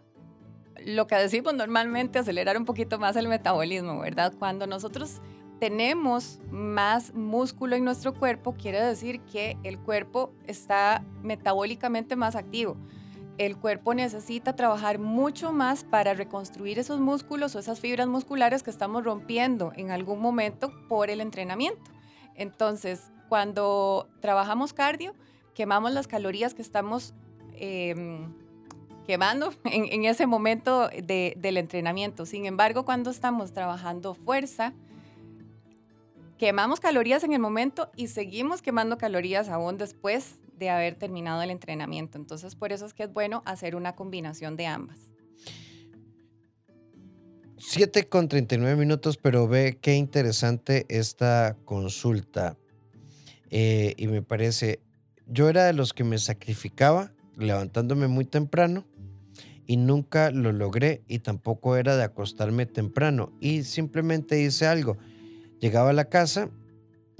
lo 0.84 1.06
que 1.06 1.14
decimos 1.16 1.54
normalmente, 1.54 2.18
acelerar 2.18 2.56
un 2.56 2.64
poquito 2.64 2.98
más 2.98 3.16
el 3.16 3.28
metabolismo, 3.28 4.00
¿verdad? 4.00 4.32
Cuando 4.38 4.66
nosotros 4.66 5.20
tenemos 5.60 6.40
más 6.50 7.14
músculo 7.14 7.76
en 7.76 7.84
nuestro 7.84 8.14
cuerpo, 8.14 8.54
quiere 8.54 8.82
decir 8.82 9.20
que 9.20 9.56
el 9.62 9.78
cuerpo 9.78 10.32
está 10.46 11.04
metabólicamente 11.22 12.16
más 12.16 12.34
activo. 12.34 12.76
El 13.38 13.56
cuerpo 13.56 13.94
necesita 13.94 14.54
trabajar 14.54 14.98
mucho 14.98 15.52
más 15.52 15.84
para 15.84 16.14
reconstruir 16.14 16.78
esos 16.78 17.00
músculos 17.00 17.54
o 17.54 17.58
esas 17.58 17.80
fibras 17.80 18.06
musculares 18.06 18.62
que 18.62 18.70
estamos 18.70 19.04
rompiendo 19.04 19.72
en 19.74 19.90
algún 19.90 20.20
momento 20.20 20.72
por 20.88 21.08
el 21.08 21.20
entrenamiento. 21.20 21.90
Entonces, 22.34 23.10
cuando 23.28 24.08
trabajamos 24.20 24.74
cardio, 24.74 25.14
quemamos 25.54 25.92
las 25.92 26.06
calorías 26.06 26.52
que 26.52 26.62
estamos 26.62 27.14
em, 27.54 28.32
quemando 29.06 29.52
en, 29.64 30.04
ese 30.04 30.26
momento 30.26 30.88
del 30.88 31.56
entrenamiento. 31.56 32.26
Sin 32.26 32.46
embargo, 32.46 32.84
cuando 32.84 33.10
estamos 33.10 33.52
trabajando 33.52 34.14
fuerza, 34.14 34.74
quemamos 36.36 36.80
calorías 36.80 37.24
en 37.24 37.32
el 37.32 37.40
momento 37.40 37.90
y 37.96 38.08
seguimos 38.08 38.62
quemando 38.62 38.98
calorías 38.98 39.48
aún 39.48 39.78
después 39.78 40.40
de 40.62 40.70
haber 40.70 40.94
terminado 40.94 41.42
el 41.42 41.50
entrenamiento. 41.50 42.18
Entonces, 42.18 42.54
por 42.54 42.72
eso 42.72 42.86
es 42.86 42.94
que 42.94 43.02
es 43.02 43.12
bueno 43.12 43.42
hacer 43.44 43.74
una 43.74 43.96
combinación 43.96 44.56
de 44.56 44.66
ambas. 44.66 44.98
7 47.58 48.08
con 48.08 48.28
39 48.28 48.76
minutos, 48.76 49.16
pero 49.16 49.48
ve 49.48 49.78
qué 49.80 49.94
interesante 49.94 50.86
esta 50.88 51.56
consulta. 51.64 52.56
Eh, 53.50 53.94
y 53.96 54.06
me 54.06 54.22
parece, 54.22 54.80
yo 55.26 55.48
era 55.48 55.64
de 55.64 55.72
los 55.72 55.92
que 55.92 56.04
me 56.04 56.18
sacrificaba 56.18 57.12
levantándome 57.36 58.06
muy 58.06 58.24
temprano 58.24 58.84
y 59.66 59.76
nunca 59.76 60.30
lo 60.30 60.52
logré 60.52 61.02
y 61.08 61.20
tampoco 61.20 61.76
era 61.76 61.96
de 61.96 62.04
acostarme 62.04 62.66
temprano 62.66 63.32
y 63.40 63.62
simplemente 63.62 64.40
hice 64.40 64.66
algo 64.66 64.96
Llegaba 65.62 65.90
a 65.90 65.92
la 65.92 66.06
casa, 66.06 66.50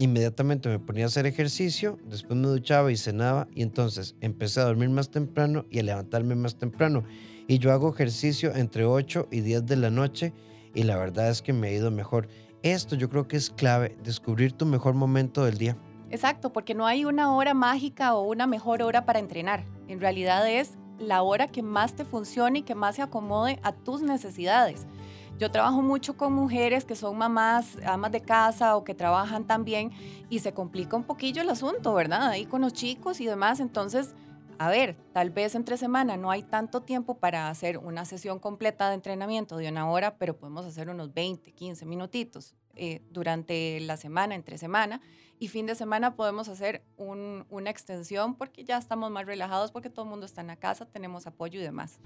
inmediatamente 0.02 0.68
me 0.68 0.78
ponía 0.78 1.04
a 1.04 1.06
hacer 1.06 1.26
ejercicio, 1.26 1.98
después 2.04 2.38
me 2.38 2.48
duchaba 2.48 2.90
y 2.90 2.96
cenaba 2.96 3.48
y 3.54 3.62
entonces 3.62 4.16
empecé 4.20 4.60
a 4.60 4.64
dormir 4.64 4.90
más 4.90 5.10
temprano 5.10 5.64
y 5.70 5.78
a 5.78 5.82
levantarme 5.82 6.34
más 6.34 6.56
temprano. 6.56 7.04
Y 7.46 7.58
yo 7.58 7.72
hago 7.72 7.92
ejercicio 7.92 8.54
entre 8.54 8.84
8 8.84 9.28
y 9.30 9.40
10 9.40 9.66
de 9.66 9.76
la 9.76 9.90
noche 9.90 10.32
y 10.74 10.82
la 10.84 10.96
verdad 10.96 11.30
es 11.30 11.42
que 11.42 11.52
me 11.52 11.68
ha 11.68 11.72
ido 11.72 11.90
mejor. 11.90 12.28
Esto 12.62 12.96
yo 12.96 13.08
creo 13.08 13.28
que 13.28 13.36
es 13.36 13.50
clave, 13.50 13.96
descubrir 14.02 14.52
tu 14.52 14.66
mejor 14.66 14.94
momento 14.94 15.44
del 15.44 15.58
día. 15.58 15.76
Exacto, 16.10 16.52
porque 16.52 16.74
no 16.74 16.86
hay 16.86 17.04
una 17.04 17.34
hora 17.34 17.54
mágica 17.54 18.14
o 18.14 18.22
una 18.22 18.46
mejor 18.46 18.82
hora 18.82 19.04
para 19.04 19.18
entrenar. 19.18 19.64
En 19.88 20.00
realidad 20.00 20.48
es 20.48 20.78
la 20.98 21.22
hora 21.22 21.48
que 21.48 21.62
más 21.62 21.94
te 21.94 22.04
funcione 22.04 22.60
y 22.60 22.62
que 22.62 22.74
más 22.74 22.96
se 22.96 23.02
acomode 23.02 23.58
a 23.62 23.72
tus 23.72 24.02
necesidades. 24.02 24.86
Yo 25.42 25.50
trabajo 25.50 25.83
mucho 25.83 26.16
con 26.16 26.33
mujeres 26.35 26.85
que 26.85 26.94
son 26.94 27.18
mamás, 27.18 27.76
amas 27.85 28.12
de 28.12 28.20
casa 28.20 28.76
o 28.76 28.85
que 28.85 28.94
trabajan 28.94 29.44
también 29.44 29.90
y 30.31 30.38
se 30.38 30.55
complica 30.55 30.96
un 30.96 31.02
poquillo 31.02 31.42
el 31.42 31.50
asunto, 31.50 31.92
¿verdad? 31.94 32.28
Ahí 32.28 32.46
con 32.46 32.61
los 32.61 32.72
chicos 32.72 33.20
y 33.20 33.26
demás. 33.26 33.59
Entonces, 33.59 34.14
a 34.59 34.68
ver, 34.68 34.96
tal 35.12 35.31
vez 35.31 35.57
entre 35.57 35.78
semana 35.78 36.16
no 36.16 36.31
hay 36.31 36.44
tanto 36.44 36.83
tiempo 36.83 37.18
para 37.18 37.48
hacer 37.48 37.78
una 37.78 38.05
sesión 38.05 38.38
completa 38.38 38.88
de 38.88 38.94
entrenamiento 38.94 39.57
de 39.57 39.68
una 39.68 39.90
hora, 39.90 40.16
pero 40.16 40.37
podemos 40.37 40.64
hacer 40.64 40.88
unos 40.88 41.12
20, 41.12 41.50
15 41.50 41.87
minutitos 41.87 42.55
eh, 42.76 43.02
durante 43.11 43.81
la 43.81 43.96
semana, 43.96 44.37
entre 44.37 44.59
semana. 44.59 45.00
Y 45.40 45.48
fin 45.48 45.66
de 45.66 45.74
semana 45.74 46.14
podemos 46.14 46.48
hacer 46.48 46.85
una 46.96 47.68
extensión 47.68 48.37
porque 48.37 48.62
ya 48.62 48.78
estamos 48.78 49.11
más 49.11 49.26
relajados, 49.26 49.72
porque 49.72 49.90
todo 49.90 50.05
el 50.05 50.11
mundo 50.12 50.24
está 50.24 50.40
en 50.40 50.46
la 50.46 50.57
casa, 50.57 50.87
tenemos 50.87 51.26
apoyo 51.26 51.59
y 51.59 51.64
demás. 51.64 51.98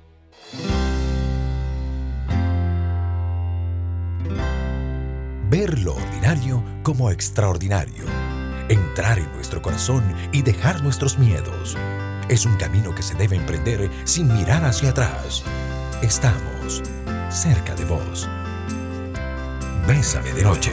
Ver 5.58 5.78
lo 5.78 5.94
ordinario 5.94 6.62
como 6.82 7.10
extraordinario, 7.10 8.04
entrar 8.68 9.18
en 9.18 9.32
nuestro 9.32 9.62
corazón 9.62 10.04
y 10.30 10.42
dejar 10.42 10.82
nuestros 10.82 11.18
miedos. 11.18 11.78
Es 12.28 12.44
un 12.44 12.58
camino 12.58 12.94
que 12.94 13.02
se 13.02 13.14
debe 13.14 13.36
emprender 13.36 13.90
sin 14.04 14.28
mirar 14.28 14.66
hacia 14.66 14.90
atrás. 14.90 15.42
Estamos 16.02 16.82
cerca 17.30 17.74
de 17.74 17.86
vos. 17.86 18.28
Bésame 19.88 20.30
de 20.34 20.42
noche. 20.42 20.72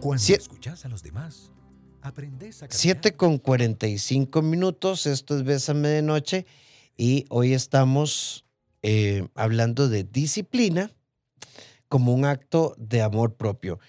Cuando 0.00 0.34
escuchas 0.34 0.84
a 0.84 0.88
los 0.88 1.04
demás, 1.04 1.52
aprendes 2.02 2.64
a 2.64 2.66
7 2.68 3.14
con 3.14 3.38
45 3.38 4.42
minutos, 4.42 5.06
esto 5.06 5.36
es 5.36 5.44
Bésame 5.44 5.86
de 5.86 6.02
noche 6.02 6.46
y 6.96 7.26
hoy 7.28 7.52
estamos 7.52 8.45
eh, 8.88 9.26
hablando 9.34 9.88
de 9.88 10.04
disciplina 10.04 10.92
como 11.88 12.14
un 12.14 12.24
acto 12.24 12.76
de 12.78 13.02
amor 13.02 13.34
propio. 13.34 13.80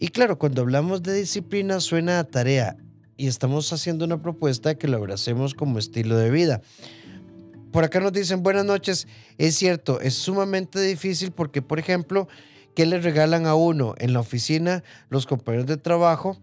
Y 0.00 0.08
claro, 0.08 0.40
cuando 0.40 0.62
hablamos 0.62 1.04
de 1.04 1.14
disciplina 1.14 1.78
suena 1.78 2.18
a 2.18 2.24
tarea 2.24 2.76
y 3.16 3.28
estamos 3.28 3.72
haciendo 3.72 4.04
una 4.04 4.20
propuesta 4.20 4.74
que 4.74 4.88
lo 4.88 4.96
abracemos 4.96 5.54
como 5.54 5.78
estilo 5.78 6.16
de 6.16 6.32
vida. 6.32 6.62
Por 7.70 7.84
acá 7.84 8.00
nos 8.00 8.12
dicen 8.12 8.42
buenas 8.42 8.64
noches. 8.64 9.06
Es 9.38 9.54
cierto, 9.54 10.00
es 10.00 10.14
sumamente 10.14 10.80
difícil 10.80 11.30
porque, 11.30 11.62
por 11.62 11.78
ejemplo, 11.78 12.26
¿qué 12.74 12.86
le 12.86 12.98
regalan 12.98 13.46
a 13.46 13.54
uno 13.54 13.94
en 13.98 14.12
la 14.12 14.18
oficina 14.18 14.82
los 15.10 15.26
compañeros 15.26 15.66
de 15.66 15.76
trabajo? 15.76 16.40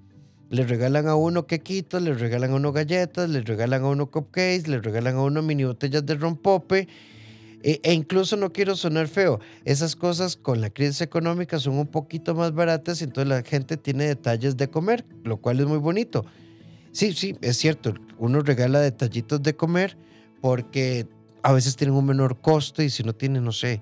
Le 0.50 0.64
regalan 0.64 1.10
a 1.10 1.16
uno 1.16 1.46
quequitos, 1.46 2.02
le 2.02 2.14
regalan 2.14 2.52
a 2.52 2.56
uno 2.56 2.72
galletas, 2.72 3.30
le 3.30 3.42
regalan 3.42 3.84
a 3.84 3.90
uno 3.90 4.10
cupcakes, 4.10 4.70
le 4.70 4.80
regalan 4.80 5.18
a 5.18 5.24
uno 5.24 5.42
mini 5.42 5.66
botellas 5.66 6.06
de 6.06 6.16
rompope 6.16 6.88
e, 7.64 7.80
e, 7.84 7.94
incluso 7.94 8.38
no 8.38 8.52
quiero 8.54 8.76
sonar 8.76 9.08
feo, 9.08 9.40
esas 9.66 9.96
cosas 9.96 10.36
con 10.36 10.62
la 10.62 10.70
crisis 10.70 11.02
económica 11.02 11.60
son 11.60 11.78
un 11.78 11.88
poquito 11.88 12.36
más 12.36 12.54
baratas 12.54 13.02
y 13.02 13.06
entonces 13.06 13.30
la 13.30 13.42
gente 13.42 13.78
tiene 13.78 14.06
detalles 14.06 14.58
de 14.58 14.70
comer, 14.70 15.06
lo 15.24 15.38
cual 15.38 15.60
es 15.60 15.66
muy 15.66 15.80
bonito. 15.80 16.26
Sí, 16.92 17.14
sí, 17.14 17.36
es 17.42 17.58
cierto, 17.58 17.94
uno 18.18 18.42
regala 18.42 18.80
detallitos 18.80 19.42
de 19.42 19.56
comer 19.56 19.98
porque 20.42 21.08
a 21.44 21.54
veces 21.54 21.76
tienen 21.76 21.96
un 21.96 22.06
menor 22.06 22.40
costo 22.42 22.84
y 22.84 22.90
si 22.90 23.04
no 23.04 23.14
tiene, 23.14 23.42
no 23.42 23.52
sé, 23.52 23.82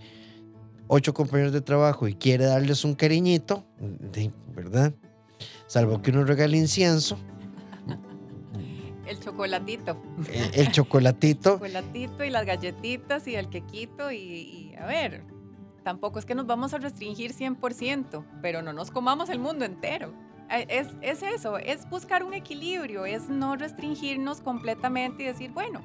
ocho 0.87 1.13
compañeros 1.13 1.53
de 1.53 1.61
trabajo 1.61 2.07
y 2.07 2.13
quiere 2.13 2.45
darles 2.45 2.83
un 2.85 2.95
cariñito, 2.95 3.65
¿verdad? 4.55 4.93
Salvo 5.67 6.01
que 6.01 6.11
uno 6.11 6.23
regale 6.23 6.57
incienso, 6.57 7.17
el 9.07 9.19
chocolatito. 9.19 9.97
El, 10.53 10.71
chocolatito. 10.71 11.53
el 11.53 11.59
chocolatito 11.59 12.23
y 12.23 12.29
las 12.29 12.45
galletitas 12.45 13.27
y 13.27 13.35
el 13.35 13.49
quequito 13.49 14.11
y, 14.11 14.17
y, 14.17 14.75
a 14.77 14.85
ver, 14.85 15.23
tampoco 15.83 16.19
es 16.19 16.25
que 16.25 16.35
nos 16.35 16.47
vamos 16.47 16.73
a 16.73 16.77
restringir 16.77 17.33
100%, 17.33 18.25
pero 18.41 18.61
no 18.61 18.73
nos 18.73 18.91
comamos 18.91 19.29
el 19.29 19.39
mundo 19.39 19.65
entero. 19.65 20.13
Es, 20.49 20.89
es 21.01 21.23
eso, 21.23 21.57
es 21.57 21.89
buscar 21.89 22.23
un 22.23 22.33
equilibrio, 22.33 23.05
es 23.05 23.29
no 23.29 23.55
restringirnos 23.55 24.41
completamente 24.41 25.23
y 25.23 25.25
decir, 25.25 25.51
bueno, 25.51 25.81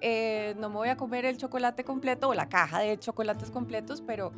eh, 0.00 0.54
no 0.58 0.70
me 0.70 0.76
voy 0.76 0.88
a 0.88 0.96
comer 0.96 1.26
el 1.26 1.36
chocolate 1.36 1.84
completo 1.84 2.28
o 2.28 2.34
la 2.34 2.48
caja 2.48 2.78
de 2.80 2.98
chocolates 2.98 3.50
completos, 3.50 4.02
pero 4.06 4.32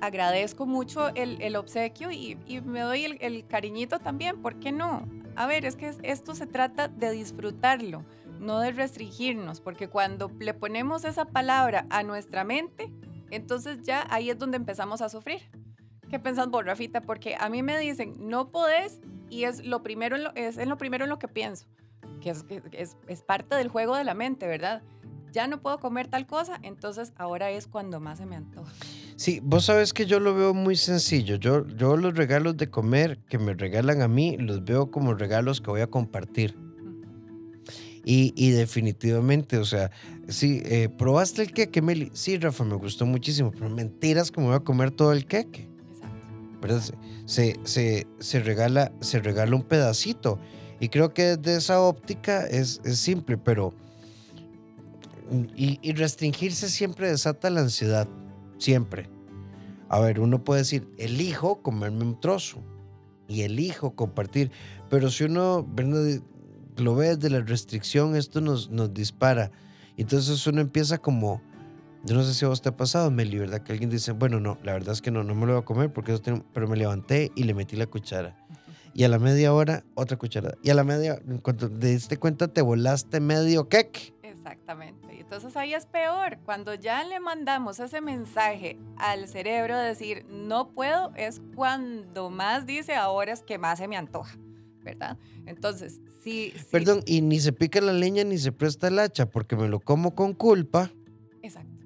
agradezco 0.00 0.66
mucho 0.66 1.08
el, 1.14 1.56
obsequio 1.56 2.10
y, 2.10 2.36
me 2.64 2.80
doy 2.80 3.04
el, 3.20 3.46
cariñito 3.46 3.98
también, 3.98 4.40
¿por 4.42 4.58
qué 4.58 4.72
no? 4.72 5.08
A 5.36 5.46
ver, 5.46 5.64
es 5.64 5.76
que 5.76 5.94
esto 6.02 6.34
se 6.34 6.46
trata 6.46 6.88
de 6.88 7.10
disfrutarlo, 7.10 8.04
no 8.40 8.60
de 8.60 8.72
restringirnos, 8.72 9.60
porque 9.60 9.88
cuando 9.88 10.30
le 10.38 10.54
ponemos 10.54 11.04
esa 11.04 11.26
palabra 11.26 11.86
a 11.90 12.02
nuestra 12.02 12.44
mente, 12.44 12.92
entonces 13.30 13.82
ya 13.82 14.06
ahí 14.10 14.30
es 14.30 14.38
donde 14.38 14.56
empezamos 14.56 15.02
a 15.02 15.08
sufrir. 15.08 15.42
¿Qué 16.08 16.18
pensás 16.18 16.48
vos, 16.48 16.64
Rafita? 16.64 17.00
Porque 17.00 17.36
a 17.38 17.48
mí 17.48 17.62
me 17.62 17.78
dicen, 17.78 18.14
no 18.18 18.50
podés, 18.50 19.00
y 19.28 19.44
es 19.44 19.64
lo 19.64 19.82
primero 19.82 20.16
en 20.16 20.24
lo, 20.24 20.34
es 20.34 20.56
lo, 20.56 20.76
primero 20.78 21.04
en 21.04 21.10
lo 21.10 21.18
que 21.18 21.28
pienso, 21.28 21.66
que 22.20 22.30
es, 22.30 22.44
es, 22.72 22.96
es 23.08 23.22
parte 23.22 23.56
del 23.56 23.68
juego 23.68 23.96
de 23.96 24.04
la 24.04 24.14
mente, 24.14 24.46
¿verdad? 24.46 24.82
Ya 25.32 25.48
no 25.48 25.60
puedo 25.60 25.78
comer 25.78 26.08
tal 26.08 26.26
cosa, 26.26 26.58
entonces 26.62 27.12
ahora 27.16 27.50
es 27.50 27.66
cuando 27.66 28.00
más 28.00 28.18
se 28.18 28.26
me 28.26 28.36
antoja. 28.36 28.72
Sí, 29.16 29.40
vos 29.42 29.64
sabes 29.64 29.94
que 29.94 30.04
yo 30.04 30.20
lo 30.20 30.34
veo 30.34 30.52
muy 30.52 30.76
sencillo. 30.76 31.36
Yo, 31.36 31.66
yo 31.66 31.96
los 31.96 32.14
regalos 32.14 32.58
de 32.58 32.68
comer 32.68 33.18
que 33.28 33.38
me 33.38 33.54
regalan 33.54 34.02
a 34.02 34.08
mí 34.08 34.36
los 34.38 34.62
veo 34.62 34.90
como 34.90 35.14
regalos 35.14 35.62
que 35.62 35.70
voy 35.70 35.80
a 35.80 35.86
compartir. 35.86 36.54
Y, 38.08 38.50
definitivamente, 38.52 39.58
o 39.58 39.64
sea, 39.64 39.90
sí, 40.28 40.62
eh, 40.64 40.88
¿probaste 40.88 41.42
el 41.42 41.50
queque, 41.50 41.82
Meli? 41.82 42.12
Sí, 42.14 42.38
Rafa, 42.38 42.62
me 42.62 42.76
gustó 42.76 43.04
muchísimo, 43.04 43.50
pero 43.50 43.68
mentiras 43.68 44.30
como 44.30 44.46
voy 44.46 44.54
a 44.54 44.60
comer 44.60 44.92
todo 44.92 45.12
el 45.12 45.26
queque. 45.26 45.68
Exacto. 46.62 46.96
Se, 47.24 47.56
se, 47.64 48.06
se, 48.20 48.38
regala, 48.38 48.92
se 49.00 49.18
regala 49.18 49.56
un 49.56 49.64
pedacito. 49.64 50.38
Y 50.78 50.88
creo 50.88 51.12
que 51.12 51.36
desde 51.36 51.56
esa 51.56 51.80
óptica 51.80 52.46
es, 52.46 52.80
es 52.84 53.00
simple, 53.00 53.38
pero... 53.38 53.74
Y, 55.56 55.80
y 55.82 55.92
restringirse 55.92 56.68
siempre 56.68 57.10
desata 57.10 57.50
la 57.50 57.62
ansiedad, 57.62 58.06
siempre. 58.58 59.08
A 59.88 60.00
ver, 60.00 60.20
uno 60.20 60.42
puede 60.42 60.62
decir, 60.62 60.88
elijo 60.98 61.62
comerme 61.62 62.04
un 62.04 62.20
trozo 62.20 62.62
y 63.28 63.42
elijo 63.42 63.94
compartir, 63.94 64.50
pero 64.90 65.10
si 65.10 65.24
uno 65.24 65.66
lo 66.76 66.94
ve 66.94 67.16
desde 67.16 67.30
la 67.30 67.40
restricción, 67.40 68.16
esto 68.16 68.40
nos, 68.40 68.70
nos 68.70 68.92
dispara. 68.92 69.50
Entonces 69.96 70.46
uno 70.46 70.60
empieza 70.60 70.98
como, 70.98 71.40
yo 72.04 72.14
no 72.14 72.22
sé 72.22 72.34
si 72.34 72.44
a 72.44 72.48
vos 72.48 72.62
te 72.62 72.68
ha 72.68 72.76
pasado, 72.76 73.10
Meli, 73.10 73.38
¿verdad? 73.38 73.62
Que 73.62 73.72
alguien 73.72 73.90
dice, 73.90 74.12
bueno, 74.12 74.40
no, 74.40 74.58
la 74.62 74.72
verdad 74.72 74.92
es 74.92 75.00
que 75.00 75.10
no, 75.10 75.24
no 75.24 75.34
me 75.34 75.46
lo 75.46 75.52
voy 75.54 75.62
a 75.62 75.64
comer 75.64 75.92
porque 75.92 76.12
eso 76.12 76.20
tengo, 76.20 76.44
pero 76.52 76.68
me 76.68 76.76
levanté 76.76 77.32
y 77.34 77.44
le 77.44 77.54
metí 77.54 77.76
la 77.76 77.86
cuchara. 77.86 78.36
Y 78.92 79.04
a 79.04 79.08
la 79.08 79.18
media 79.18 79.52
hora, 79.52 79.84
otra 79.94 80.16
cucharada. 80.16 80.56
Y 80.62 80.70
a 80.70 80.74
la 80.74 80.82
media, 80.82 81.20
cuando 81.42 81.70
te 81.70 81.88
diste 81.88 82.16
cuenta, 82.16 82.48
te 82.48 82.62
volaste 82.62 83.20
medio 83.20 83.68
cake. 83.68 84.14
Exactamente. 84.46 85.20
Entonces 85.20 85.56
ahí 85.56 85.74
es 85.74 85.86
peor. 85.86 86.38
Cuando 86.44 86.74
ya 86.74 87.02
le 87.02 87.18
mandamos 87.18 87.80
ese 87.80 88.00
mensaje 88.00 88.78
al 88.96 89.26
cerebro 89.26 89.76
de 89.76 89.88
decir, 89.88 90.24
no 90.28 90.68
puedo, 90.70 91.12
es 91.16 91.42
cuando 91.56 92.30
más 92.30 92.64
dice, 92.64 92.94
ahora 92.94 93.32
es 93.32 93.42
que 93.42 93.58
más 93.58 93.78
se 93.78 93.88
me 93.88 93.96
antoja. 93.96 94.38
¿verdad? 94.84 95.18
Entonces, 95.46 96.00
sí, 96.22 96.54
Perdón, 96.70 97.02
y 97.06 97.20
ni 97.20 97.40
se 97.40 97.52
pica 97.52 97.80
la 97.80 97.92
leña 97.92 98.22
ni 98.22 98.38
se 98.38 98.52
presta 98.52 98.86
el 98.86 99.00
hacha 99.00 99.28
porque 99.28 99.56
me 99.56 99.66
lo 99.66 99.80
como 99.80 100.14
con 100.14 100.32
culpa. 100.32 100.92
Exacto. 101.42 101.84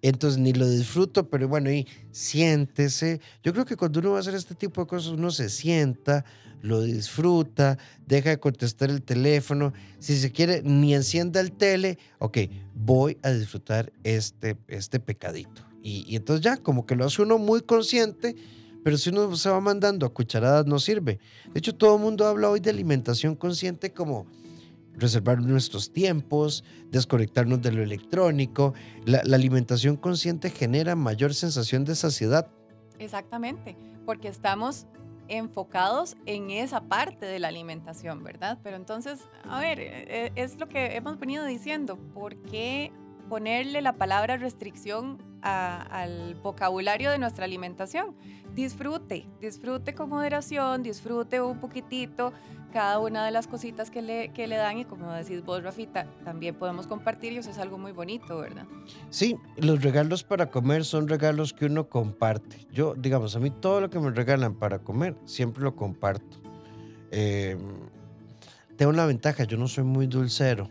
Entonces 0.00 0.40
ni 0.40 0.54
lo 0.54 0.66
disfruto, 0.66 1.28
pero 1.28 1.48
bueno, 1.48 1.70
y 1.70 1.86
siéntese. 2.12 3.20
Yo 3.42 3.52
creo 3.52 3.66
que 3.66 3.76
cuando 3.76 4.00
uno 4.00 4.12
va 4.12 4.16
a 4.16 4.20
hacer 4.20 4.34
este 4.34 4.54
tipo 4.54 4.80
de 4.80 4.86
cosas, 4.86 5.12
uno 5.12 5.30
se 5.30 5.50
sienta, 5.50 6.24
lo 6.64 6.80
disfruta, 6.80 7.78
deja 8.06 8.30
de 8.30 8.40
contestar 8.40 8.90
el 8.90 9.02
teléfono. 9.02 9.72
Si 9.98 10.16
se 10.16 10.32
quiere, 10.32 10.62
ni 10.62 10.94
encienda 10.94 11.40
el 11.40 11.52
tele. 11.52 11.98
Ok, 12.18 12.38
voy 12.74 13.18
a 13.22 13.30
disfrutar 13.30 13.92
este, 14.02 14.56
este 14.68 14.98
pecadito. 14.98 15.62
Y, 15.82 16.06
y 16.08 16.16
entonces 16.16 16.42
ya, 16.42 16.56
como 16.56 16.86
que 16.86 16.96
lo 16.96 17.04
hace 17.04 17.20
uno 17.20 17.38
muy 17.38 17.60
consciente 17.60 18.34
pero 18.82 18.98
si 18.98 19.08
uno 19.08 19.34
se 19.34 19.48
va 19.48 19.60
mandando 19.60 20.04
a 20.04 20.12
cucharadas 20.12 20.66
no 20.66 20.78
sirve. 20.78 21.18
De 21.54 21.58
hecho, 21.58 21.74
todo 21.74 21.96
el 21.96 22.02
mundo 22.02 22.26
habla 22.26 22.50
hoy 22.50 22.60
de 22.60 22.68
alimentación 22.68 23.34
consciente 23.34 23.94
como 23.94 24.26
reservar 24.92 25.40
nuestros 25.40 25.90
tiempos, 25.90 26.64
desconectarnos 26.90 27.62
de 27.62 27.72
lo 27.72 27.82
electrónico. 27.82 28.74
La, 29.06 29.20
alimentación 29.20 29.96
consciente 29.96 30.50
genera 30.50 30.96
mayor 30.96 31.32
sensación 31.32 31.86
de 31.86 31.94
saciedad. 31.94 32.46
Exactamente, 32.98 33.74
porque 34.04 34.28
estamos 34.28 34.86
enfocados 35.28 36.16
en 36.26 36.50
esa 36.50 36.82
parte 36.82 37.26
de 37.26 37.38
la 37.38 37.48
alimentación, 37.48 38.22
¿verdad? 38.22 38.58
Pero 38.62 38.76
entonces, 38.76 39.28
a 39.48 39.60
ver, 39.60 39.80
e, 39.80 40.26
e, 40.26 40.32
es 40.36 40.58
lo 40.58 40.68
que 40.68 40.96
hemos 40.96 41.18
venido 41.18 41.44
diciendo, 41.44 41.96
¿por 41.96 42.36
qué 42.42 42.92
ponerle 43.34 43.82
la 43.82 43.94
palabra 43.94 44.36
restricción 44.36 45.18
al 45.42 46.36
vocabulario 46.36 47.10
de 47.10 47.18
nuestra 47.18 47.44
alimentación? 47.44 48.14
disfrute, 48.54 49.26
disfrute 49.40 49.94
con 49.94 50.08
moderación, 50.08 50.84
disfrute 50.84 51.40
un 51.40 51.58
poquitito 51.58 52.32
cada 52.72 53.00
una 53.00 53.24
de 53.24 53.32
las 53.32 53.48
cositas 53.48 53.90
que 53.90 54.02
le, 54.02 54.28
que 54.28 54.46
le 54.46 54.56
dan 54.56 54.78
y 54.78 54.84
como 54.84 55.12
decís 55.12 55.44
vos, 55.44 55.64
Rafita, 55.64 56.06
también 56.24 56.54
podemos 56.54 56.86
compartir 56.86 57.32
y 57.32 57.38
eso 57.38 57.50
es 57.50 57.58
algo 57.58 57.78
muy 57.78 57.90
bonito, 57.90 58.38
¿verdad? 58.38 58.66
Sí, 59.10 59.36
los 59.56 59.82
regalos 59.82 60.22
para 60.22 60.50
comer 60.50 60.84
son 60.84 61.08
regalos 61.08 61.52
que 61.52 61.66
uno 61.66 61.88
comparte. 61.88 62.66
Yo, 62.72 62.94
digamos, 62.94 63.34
a 63.34 63.40
mí 63.40 63.50
todo 63.50 63.80
lo 63.80 63.90
que 63.90 63.98
me 63.98 64.10
regalan 64.10 64.54
para 64.54 64.78
comer, 64.78 65.16
siempre 65.24 65.64
lo 65.64 65.74
comparto. 65.74 66.38
Em, 67.10 67.58
tengo 68.76 68.90
una 68.90 69.06
ventaja, 69.06 69.42
yo 69.42 69.56
no 69.56 69.68
soy 69.68 69.82
muy 69.84 70.06
dulcero, 70.06 70.68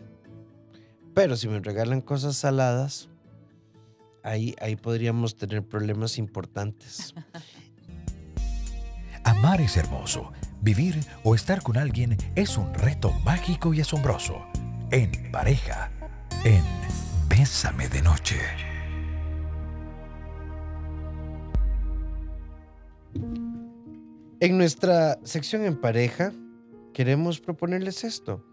pero 1.14 1.36
si 1.36 1.48
me 1.48 1.60
regalan 1.60 2.00
cosas 2.00 2.36
saladas, 2.36 3.08
ahí, 4.22 4.54
ahí 4.60 4.76
podríamos 4.76 5.36
tener 5.36 5.62
problemas 5.62 6.18
importantes. 6.18 7.14
Amar 9.24 9.60
es 9.60 9.76
hermoso. 9.76 10.32
Vivir 10.60 10.98
o 11.22 11.34
estar 11.34 11.62
con 11.62 11.76
alguien 11.76 12.16
es 12.34 12.56
un 12.56 12.72
reto 12.74 13.10
mágico 13.24 13.72
y 13.72 13.80
asombroso. 13.80 14.42
En 14.90 15.30
pareja, 15.30 15.90
en 16.44 16.62
Bésame 17.28 17.88
de 17.88 18.02
Noche. 18.02 18.40
En 24.40 24.58
nuestra 24.58 25.18
sección 25.24 25.64
en 25.64 25.80
pareja, 25.80 26.32
queremos 26.92 27.40
proponerles 27.40 28.04
esto. 28.04 28.44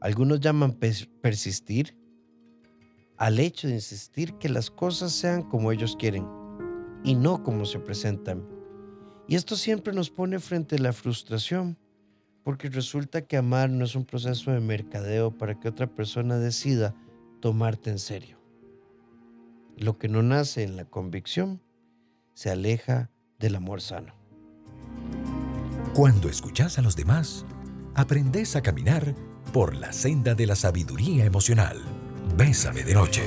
Algunos 0.00 0.40
llaman 0.40 0.78
persistir 1.20 1.96
al 3.18 3.38
hecho 3.38 3.68
de 3.68 3.74
insistir 3.74 4.34
que 4.38 4.48
las 4.48 4.70
cosas 4.70 5.12
sean 5.12 5.42
como 5.42 5.72
ellos 5.72 5.94
quieren 5.98 6.26
y 7.04 7.14
no 7.14 7.42
como 7.42 7.66
se 7.66 7.78
presentan. 7.78 8.46
Y 9.28 9.36
esto 9.36 9.56
siempre 9.56 9.92
nos 9.92 10.10
pone 10.10 10.38
frente 10.38 10.76
a 10.76 10.80
la 10.80 10.94
frustración, 10.94 11.76
porque 12.42 12.70
resulta 12.70 13.20
que 13.22 13.36
amar 13.36 13.68
no 13.68 13.84
es 13.84 13.94
un 13.94 14.06
proceso 14.06 14.50
de 14.50 14.60
mercadeo 14.60 15.36
para 15.36 15.60
que 15.60 15.68
otra 15.68 15.86
persona 15.86 16.38
decida 16.38 16.94
tomarte 17.40 17.90
en 17.90 17.98
serio. 17.98 18.40
Lo 19.76 19.98
que 19.98 20.08
no 20.08 20.22
nace 20.22 20.62
en 20.62 20.76
la 20.76 20.86
convicción 20.86 21.60
se 22.32 22.50
aleja 22.50 23.10
del 23.38 23.56
amor 23.56 23.82
sano. 23.82 24.14
Cuando 25.94 26.28
escuchas 26.28 26.78
a 26.78 26.82
los 26.82 26.96
demás, 26.96 27.44
aprendes 27.94 28.56
a 28.56 28.62
caminar 28.62 29.14
por 29.52 29.76
la 29.76 29.92
senda 29.92 30.34
de 30.34 30.46
la 30.46 30.56
sabiduría 30.56 31.24
emocional. 31.24 31.78
Bésame 32.36 32.84
de 32.84 32.94
noche. 32.94 33.22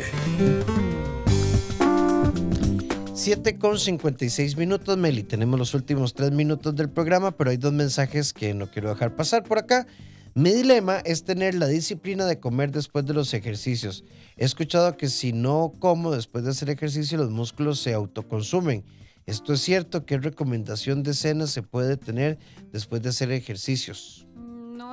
7 3.14 3.58
con 3.58 3.80
56 3.80 4.58
minutos, 4.58 4.98
Meli. 4.98 5.24
Tenemos 5.24 5.60
los 5.60 5.74
últimos 5.74 6.14
3 6.14 6.32
minutos 6.32 6.76
del 6.76 6.90
programa, 6.90 7.32
pero 7.32 7.52
hay 7.52 7.58
dos 7.58 7.72
mensajes 7.72 8.34
que 8.34 8.54
no 8.54 8.70
quiero 8.70 8.90
dejar 8.90 9.16
pasar 9.16 9.44
por 9.44 9.60
acá. 9.60 9.88
Mi 10.36 10.52
dilema 10.52 10.98
es 11.06 11.24
tener 11.24 11.54
la 11.54 11.68
disciplina 11.68 12.26
de 12.26 12.40
comer 12.40 12.72
después 12.72 13.06
de 13.06 13.14
los 13.14 13.34
ejercicios. 13.34 14.04
He 14.36 14.46
escuchado 14.46 14.98
que 14.98 15.10
si 15.10 15.32
no 15.32 15.74
como 15.80 16.12
después 16.12 16.44
de 16.44 16.50
hacer 16.50 16.70
ejercicio, 16.70 17.18
los 17.18 17.30
músculos 17.30 17.80
se 17.80 17.94
autoconsumen. 17.94 18.84
¿Esto 19.26 19.54
es 19.54 19.62
cierto? 19.62 20.06
¿Qué 20.06 20.18
recomendación 20.18 21.04
de 21.04 21.14
cena 21.14 21.48
se 21.48 21.62
puede 21.62 21.98
tener 21.98 22.40
después 22.72 23.02
de 23.04 23.10
hacer 23.10 23.32
ejercicios? 23.32 24.28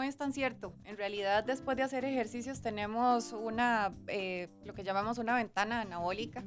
Es 0.02 0.16
tan 0.16 0.32
cierto. 0.32 0.72
En 0.84 0.96
realidad, 0.96 1.44
después 1.44 1.76
de 1.76 1.82
hacer 1.82 2.04
ejercicios 2.04 2.60
tenemos 2.62 3.32
una, 3.32 3.92
eh, 4.06 4.48
lo 4.64 4.74
que 4.74 4.84
llamamos 4.84 5.18
una 5.18 5.34
ventana 5.34 5.82
anabólica 5.82 6.42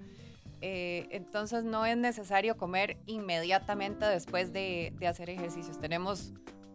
eh, 0.66 1.10
entonces 1.12 1.66
no 1.66 1.86
es 1.86 1.98
necesario 1.98 2.56
comer 2.56 2.96
inmediatamente 3.06 4.06
después 4.06 4.54
de, 4.54 4.94
hacer 5.06 5.30
ejercicios. 5.30 5.78
Tenemos 5.78 6.32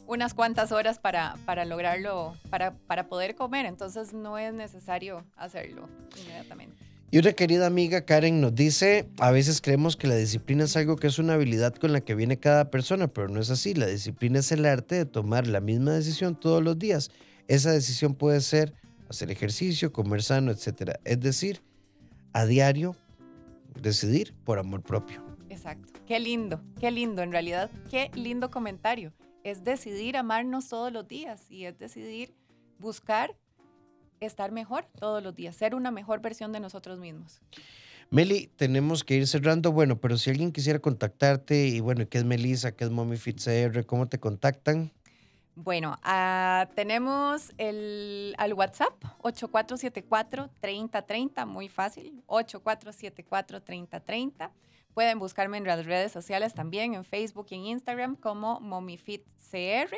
unas 0.07 0.35
cuantas 0.35 0.73
horas 0.73 0.99
para, 0.99 1.37
para 1.47 1.65
lograrlo, 1.65 2.37
para, 2.51 2.77
para 2.87 3.09
poder 3.09 3.35
comer, 3.35 3.65
entonces 3.65 4.13
no 4.13 4.37
es 4.37 4.53
necesario 4.53 5.25
hacerlo 5.37 5.89
inmediatamente. 6.21 6.88
Y 7.11 7.17
una 7.17 7.33
querida 7.33 7.67
amiga 7.67 8.03
Karen 8.05 8.43
nos 8.43 8.55
dice, 8.55 9.09
a 9.19 9.31
veces 9.31 9.63
creemos 9.63 9.97
que 9.97 10.07
la 10.07 10.15
disciplina 10.15 10.65
es 10.65 10.77
algo 10.77 10.97
que 10.97 11.07
es 11.07 11.19
una 11.19 11.35
habilidad 11.35 11.75
con 11.75 11.93
la 11.95 12.03
que 12.03 12.15
viene 12.15 12.39
cada 12.39 12.71
persona, 12.71 13.09
pero 13.09 13.29
no 13.29 13.41
es 13.41 13.49
así. 13.49 13.73
La 13.73 13.87
disciplina 13.87 14.41
es 14.41 14.53
el 14.53 14.67
arte 14.67 14.97
de 14.97 15.07
tomar 15.07 15.47
la 15.47 15.61
misma 15.61 15.93
decisión 15.93 16.39
todos 16.39 16.63
los 16.63 16.79
días. 16.79 17.11
Esa 17.47 17.73
decisión 17.73 18.15
puede 18.15 18.43
ser 18.43 18.75
hacer 19.09 19.31
ejercicio, 19.31 19.91
comer 19.91 20.23
sano, 20.23 20.51
etc. 20.51 20.97
Es 21.07 21.19
decir, 21.21 21.63
a 22.35 22.45
diario 22.45 22.95
decidir 23.81 24.35
por 24.45 24.59
amor 24.59 24.83
propio. 24.83 25.25
Exacto. 25.49 26.01
Qué 26.07 26.21
lindo, 26.21 26.61
qué 26.79 26.91
lindo, 26.91 27.23
en 27.23 27.33
realidad, 27.33 27.71
qué 27.91 28.11
lindo 28.17 28.51
comentario. 28.51 29.15
Es 29.45 29.65
decidir 29.65 30.19
amarnos 30.19 30.69
todos 30.69 30.93
los 30.93 31.09
días 31.09 31.51
y 31.51 31.65
es 31.65 31.79
decidir 31.79 32.35
buscar 32.79 33.35
estar 34.27 34.53
mejor 34.53 34.87
todos 34.99 35.23
los 35.23 35.35
días, 35.35 35.57
ser 35.57 35.75
una 35.75 35.91
mejor 35.91 36.21
versión 36.21 36.53
de 36.53 36.61
nosotros 36.61 36.99
mismos. 36.99 37.41
Meli, 38.11 38.51
tenemos 38.57 39.05
que 39.05 39.17
ir 39.17 39.27
cerrando, 39.27 39.71
bueno, 39.71 40.01
pero 40.01 40.17
si 40.17 40.31
alguien 40.31 40.51
quisiera 40.51 40.79
contactarte 40.79 41.67
y 41.67 41.81
bueno, 41.81 42.09
¿qué 42.09 42.19
es 42.19 42.25
Melissa? 42.25 42.73
¿Qué 42.73 42.85
es 42.85 42.91
Mommy 42.91 43.19
Fit 43.19 43.39
CR? 43.39 43.85
¿Cómo 43.85 44.09
te 44.09 44.19
contactan? 44.19 44.93
Bueno, 45.61 45.99
ah, 46.05 46.69
tenemos 46.77 47.53
el, 47.59 48.33
al 48.39 48.55
WhatsApp 48.55 48.95
8474-3030, 49.23 51.47
muy 51.47 51.69
fácil, 51.69 52.23
8474-3030. 52.29 54.53
Pueden 54.95 55.19
buscarme 55.19 55.59
en 55.59 55.65
las 55.65 55.85
redes 55.85 56.13
sociales 56.13 56.55
también, 56.55 56.95
en 56.95 57.05
Facebook 57.05 57.49
y 57.51 57.57
en 57.57 57.67
Instagram 57.67 58.15
como 58.15 58.61
MommyFitCR. 58.61 59.97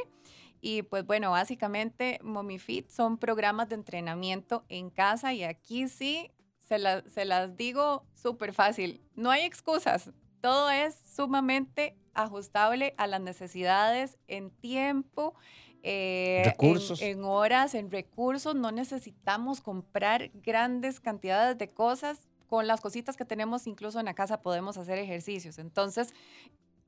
Y 0.61 0.83
pues 0.83 1.07
bueno, 1.07 1.31
básicamente 1.31 2.19
MomiFit 2.23 2.89
son 2.91 3.19
programas 3.19 3.69
de 3.69 3.77
entrenamiento 3.77 4.65
en 4.69 4.91
casa 4.91 5.33
y 5.33 5.45
aquí 5.45 5.89
sí 5.89 6.31
se, 6.59 6.79
se 7.09 7.25
las 7.25 7.57
digo 7.57 8.05
súper 8.15 8.53
fácil. 8.53 9.01
No 9.15 9.31
hay 9.31 9.43
excusas. 9.43 10.13
Todo 10.41 10.71
es 10.71 10.97
sumamente 11.05 11.97
ajustable 12.15 12.95
a 12.97 13.07
las 13.07 13.21
necesidades 13.21 14.19
en 14.29 14.51
tiempo, 14.51 15.35
eh, 15.83 16.43
recursos. 16.45 17.01
En, 17.03 17.25
horas, 17.25 17.75
en 17.75 17.91
recursos. 17.91 18.55
No 18.55 18.71
necesitamos 18.71 19.61
comprar 19.61 20.31
grandes 20.35 21.01
cantidades 21.01 21.59
de 21.59 21.69
cosas. 21.69 22.29
Con 22.47 22.67
las 22.67 22.81
cositas 22.81 23.17
que 23.17 23.25
tenemos 23.25 23.69
incluso 23.69 24.01
en 24.01 24.07
la 24.07 24.15
casa 24.15 24.43
podemos 24.43 24.77
hacer 24.77 24.99
ejercicios. 24.99 25.59
Entonces, 25.59 26.13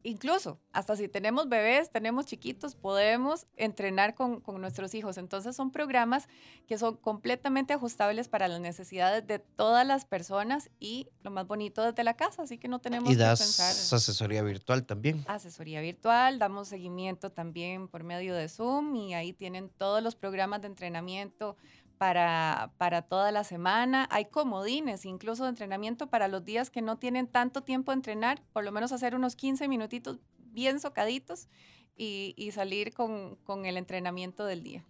incluso 0.02 0.60
hasta 0.72 0.96
si 0.96 1.08
tenemos 1.08 1.48
bebés, 1.48 1.90
tenemos 1.90 2.26
chiquitos, 2.26 2.74
podemos 2.74 3.46
entrenar 3.56 4.14
con, 4.14 4.42
nuestros 4.60 4.94
hijos. 4.94 5.18
Entonces 5.18 5.56
son 5.56 5.70
programas 5.70 6.28
que 6.66 6.78
son 6.78 6.96
completamente 6.96 7.72
ajustables 7.72 8.28
para 8.28 8.48
las 8.48 8.60
necesidades 8.60 9.26
de 9.26 9.38
todas 9.38 9.86
las 9.86 10.04
personas 10.04 10.70
y 10.78 11.08
lo 11.22 11.30
más 11.30 11.46
bonito 11.46 11.82
desde 11.82 12.04
la 12.04 12.14
casa, 12.14 12.42
así 12.42 12.58
que 12.58 12.68
no 12.68 12.80
tenemos 12.80 13.10
y 13.10 13.14
que 13.14 13.18
das 13.18 13.92
asesoría 13.92 14.42
virtual 14.42 14.84
también. 14.84 15.24
Asesoría 15.26 15.80
virtual, 15.80 16.38
damos 16.38 16.68
seguimiento 16.68 17.30
también 17.30 17.88
por 17.88 18.04
medio 18.04 18.34
de 18.34 18.48
Zoom 18.48 18.94
y 18.96 19.14
ahí 19.14 19.32
tienen 19.32 19.68
todos 19.68 20.02
los 20.02 20.14
programas 20.14 20.60
de 20.62 20.68
entrenamiento 20.68 21.56
para, 21.98 22.72
para 22.78 23.02
toda 23.02 23.32
la 23.32 23.44
semana. 23.44 24.08
Hay 24.10 24.26
comodines, 24.26 25.04
incluso 25.04 25.44
de 25.44 25.50
entrenamiento 25.50 26.08
para 26.08 26.28
los 26.28 26.44
días 26.44 26.70
que 26.70 26.82
no 26.82 26.98
tienen 26.98 27.26
tanto 27.26 27.62
tiempo 27.62 27.92
de 27.92 27.96
entrenar, 27.96 28.42
por 28.52 28.64
lo 28.64 28.72
menos 28.72 28.92
hacer 28.92 29.14
unos 29.14 29.36
15 29.36 29.68
minutitos 29.68 30.18
bien 30.52 30.80
socaditos 30.80 31.48
y, 31.96 32.50
salir 32.52 32.92
con, 32.92 33.38
el 33.64 33.76
entrenamiento 33.76 34.44
del 34.44 34.62
día. 34.62 34.84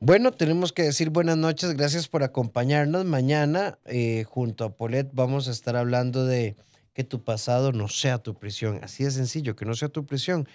Bueno, 0.00 0.32
tenemos 0.32 0.72
que 0.72 0.82
decir 0.82 1.10
buenas 1.10 1.36
noches, 1.36 1.76
gracias 1.76 2.08
por 2.08 2.22
acompañarnos. 2.22 3.04
Mañana, 3.04 3.78
eh, 3.84 4.24
junto 4.24 4.64
a 4.64 4.76
Polet, 4.76 5.08
vamos 5.12 5.48
a 5.48 5.50
estar 5.50 5.76
hablando 5.76 6.24
de 6.24 6.56
que 6.92 7.04
tu 7.04 7.22
pasado 7.22 7.72
no 7.72 7.88
sea 7.88 8.18
tu 8.18 8.34
prisión. 8.34 8.80
Así 8.82 9.04
de 9.04 9.10
sencillo, 9.10 9.56
que 9.56 9.64
no 9.64 9.74
sea 9.74 9.88
tu 9.88 10.06
prisión. 10.06 10.48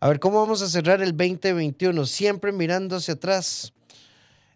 A 0.00 0.08
ver, 0.08 0.20
¿cómo 0.20 0.40
vamos 0.40 0.62
a 0.62 0.68
cerrar 0.68 1.02
el 1.02 1.16
2021? 1.16 2.04
Siempre 2.06 2.52
mirando 2.52 2.96
hacia 2.96 3.14
atrás 3.14 3.72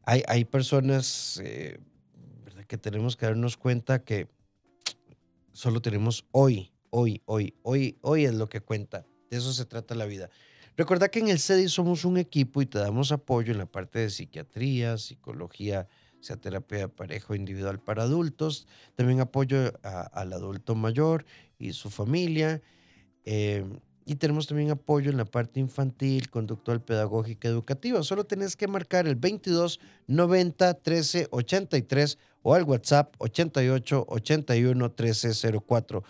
hay, 0.09 0.45
personas 0.47 1.39
eh, 1.45 1.79
que 2.67 2.79
tenemos 2.79 3.17
que 3.17 3.27
darnos 3.27 3.59
cuenta 3.59 4.03
que 4.03 4.27
solo 5.53 5.83
tenemos 5.83 6.25
hoy, 6.33 6.73
hoy, 6.89 7.21
hoy, 7.27 7.55
hoy, 7.63 7.99
hoy 8.01 8.25
es 8.25 8.35
lo 8.35 8.49
que 8.49 8.63
cuenta. 8.63 9.05
De 9.31 9.37
eso 9.37 9.53
se 9.53 9.67
trata 9.67 9.95
la 9.95 10.07
vida. 10.07 10.31
Recuerda 10.79 11.09
que 11.09 11.19
en 11.19 11.29
el 11.29 11.39
CEDI 11.39 11.69
somos 11.69 12.07
un 12.07 12.17
equipo 12.17 12.63
y 12.63 12.67
te 12.67 12.79
damos 12.79 13.13
apoyo 13.13 13.53
en 13.53 13.59
la 13.59 13.67
parte 13.67 13.99
de 13.99 14.09
psiquiatría, 14.09 14.97
psicología, 14.97 15.89
sea 16.21 16.37
terapia 16.37 16.79
de 16.79 16.89
pareja 16.89 17.37
individual 17.37 17.79
para 17.79 18.05
adultos, 18.05 18.67
también 18.95 19.21
apoyo 19.21 19.73
al 19.83 20.33
adulto 20.33 20.75
mayor 20.75 21.27
y 21.59 21.75
su 21.75 21.91
familia. 21.91 22.63
Eh, 23.25 23.63
y 24.09 24.15
tenemos 24.15 24.47
también 24.47 24.71
apoyo 24.71 25.11
en 25.11 25.19
la 25.19 25.27
parte 25.27 25.61
infantil, 25.61 26.31
conductual, 26.31 26.81
pedagógica, 26.81 27.47
educativa. 27.47 28.03
Solo 28.03 28.25
tenés 28.25 28.57
que 28.57 28.67
marcar 28.67 29.07
el 29.07 29.17
22 29.17 29.81
90 30.07 30.75
13 30.75 31.29
83 31.31 32.19
o 32.43 32.55
al 32.55 32.65
WhatsApp 32.65 33.15
88 33.19 34.07
81 34.09 34.93
13 34.93 35.61
04 35.61 36.03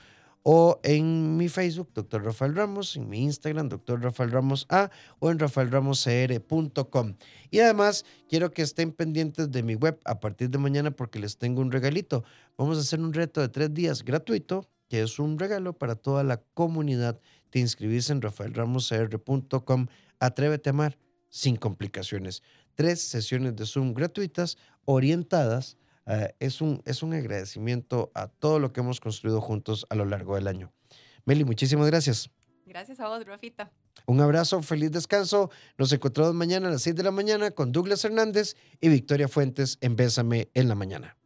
o 0.45 0.81
en 0.83 1.37
mi 1.37 1.49
Facebook, 1.49 1.91
Dr. 1.93 2.25
Rafael 2.25 2.55
Ramos, 2.55 2.97
en 2.97 3.09
mi 3.09 3.23
Instagram, 3.25 3.69
Dr. 3.69 4.01
Rafael 4.01 4.31
Ramos 4.31 4.65
A, 4.71 4.91
o 5.19 5.31
en 5.31 5.39
rafaelramoscr.com. 5.39 7.17
Y 7.51 7.59
además, 7.59 8.05
quiero 8.29 8.53
que 8.53 8.63
estén 8.63 8.93
pendientes 8.93 9.51
de 9.51 9.63
mi 9.63 9.75
web 9.75 9.99
a 10.05 10.21
partir 10.21 10.49
de 10.49 10.59
mañana 10.59 10.91
porque 10.91 11.19
les 11.19 11.37
tengo 11.37 11.61
un 11.61 11.73
regalito. 11.73 12.25
Vamos 12.57 12.79
a 12.79 12.81
hacer 12.81 13.01
un 13.01 13.13
reto 13.13 13.41
de 13.41 13.49
tres 13.49 13.75
días 13.75 14.05
gratuito, 14.05 14.65
que 14.89 15.03
es 15.03 15.19
un 15.19 15.39
regalo 15.39 15.75
para 15.75 15.97
toda 15.97 16.25
la 16.25 16.41
comunidad 16.55 17.21
te 17.51 17.59
inscribís 17.59 18.11
en 18.11 18.23
rafaelramosr.com. 18.23 19.87
Atrévete 20.21 20.71
a 20.71 20.73
amar 20.73 20.99
sin 21.29 21.57
complicaciones. 21.57 22.43
Tres 22.75 23.01
sesiones 23.03 23.57
de 23.57 23.67
Zoom 23.67 23.95
gratuitas 23.95 24.57
orientadas. 24.85 25.77
Eh, 26.07 26.35
es, 26.39 26.61
un, 26.61 26.83
es 26.87 27.03
un 27.03 27.13
agradecimiento 27.13 28.11
a 28.15 28.29
todo 28.29 28.59
lo 28.59 28.73
que 28.73 28.81
hemos 28.81 29.01
construido 29.01 29.41
juntos 29.41 29.87
a 29.91 29.95
lo 29.95 30.05
largo 30.05 30.37
del 30.37 30.47
año. 30.47 30.73
Meli, 31.25 31.45
muchísimas 31.45 31.87
gracias. 31.87 32.31
Gracias 32.65 33.01
a 33.01 33.09
vos, 33.09 33.25
Rafita. 33.25 33.71
Un 34.07 34.21
abrazo, 34.21 34.63
feliz 34.63 34.91
descanso. 34.91 35.51
Nos 35.77 35.93
encontramos 35.93 36.35
mañana 36.35 36.69
a 36.69 36.71
las 36.71 36.83
6 36.83 36.97
de 36.97 37.03
la 37.03 37.11
mañana 37.11 37.51
con 37.51 37.73
Douglas 37.73 38.05
Hernández 38.05 38.57
y 38.81 38.89
Victoria 38.89 39.29
Fuentes 39.29 39.77
en 39.81 39.97
Bésame 39.97 40.49
en 40.55 40.69
la 40.69 40.75
mañana. 40.75 41.18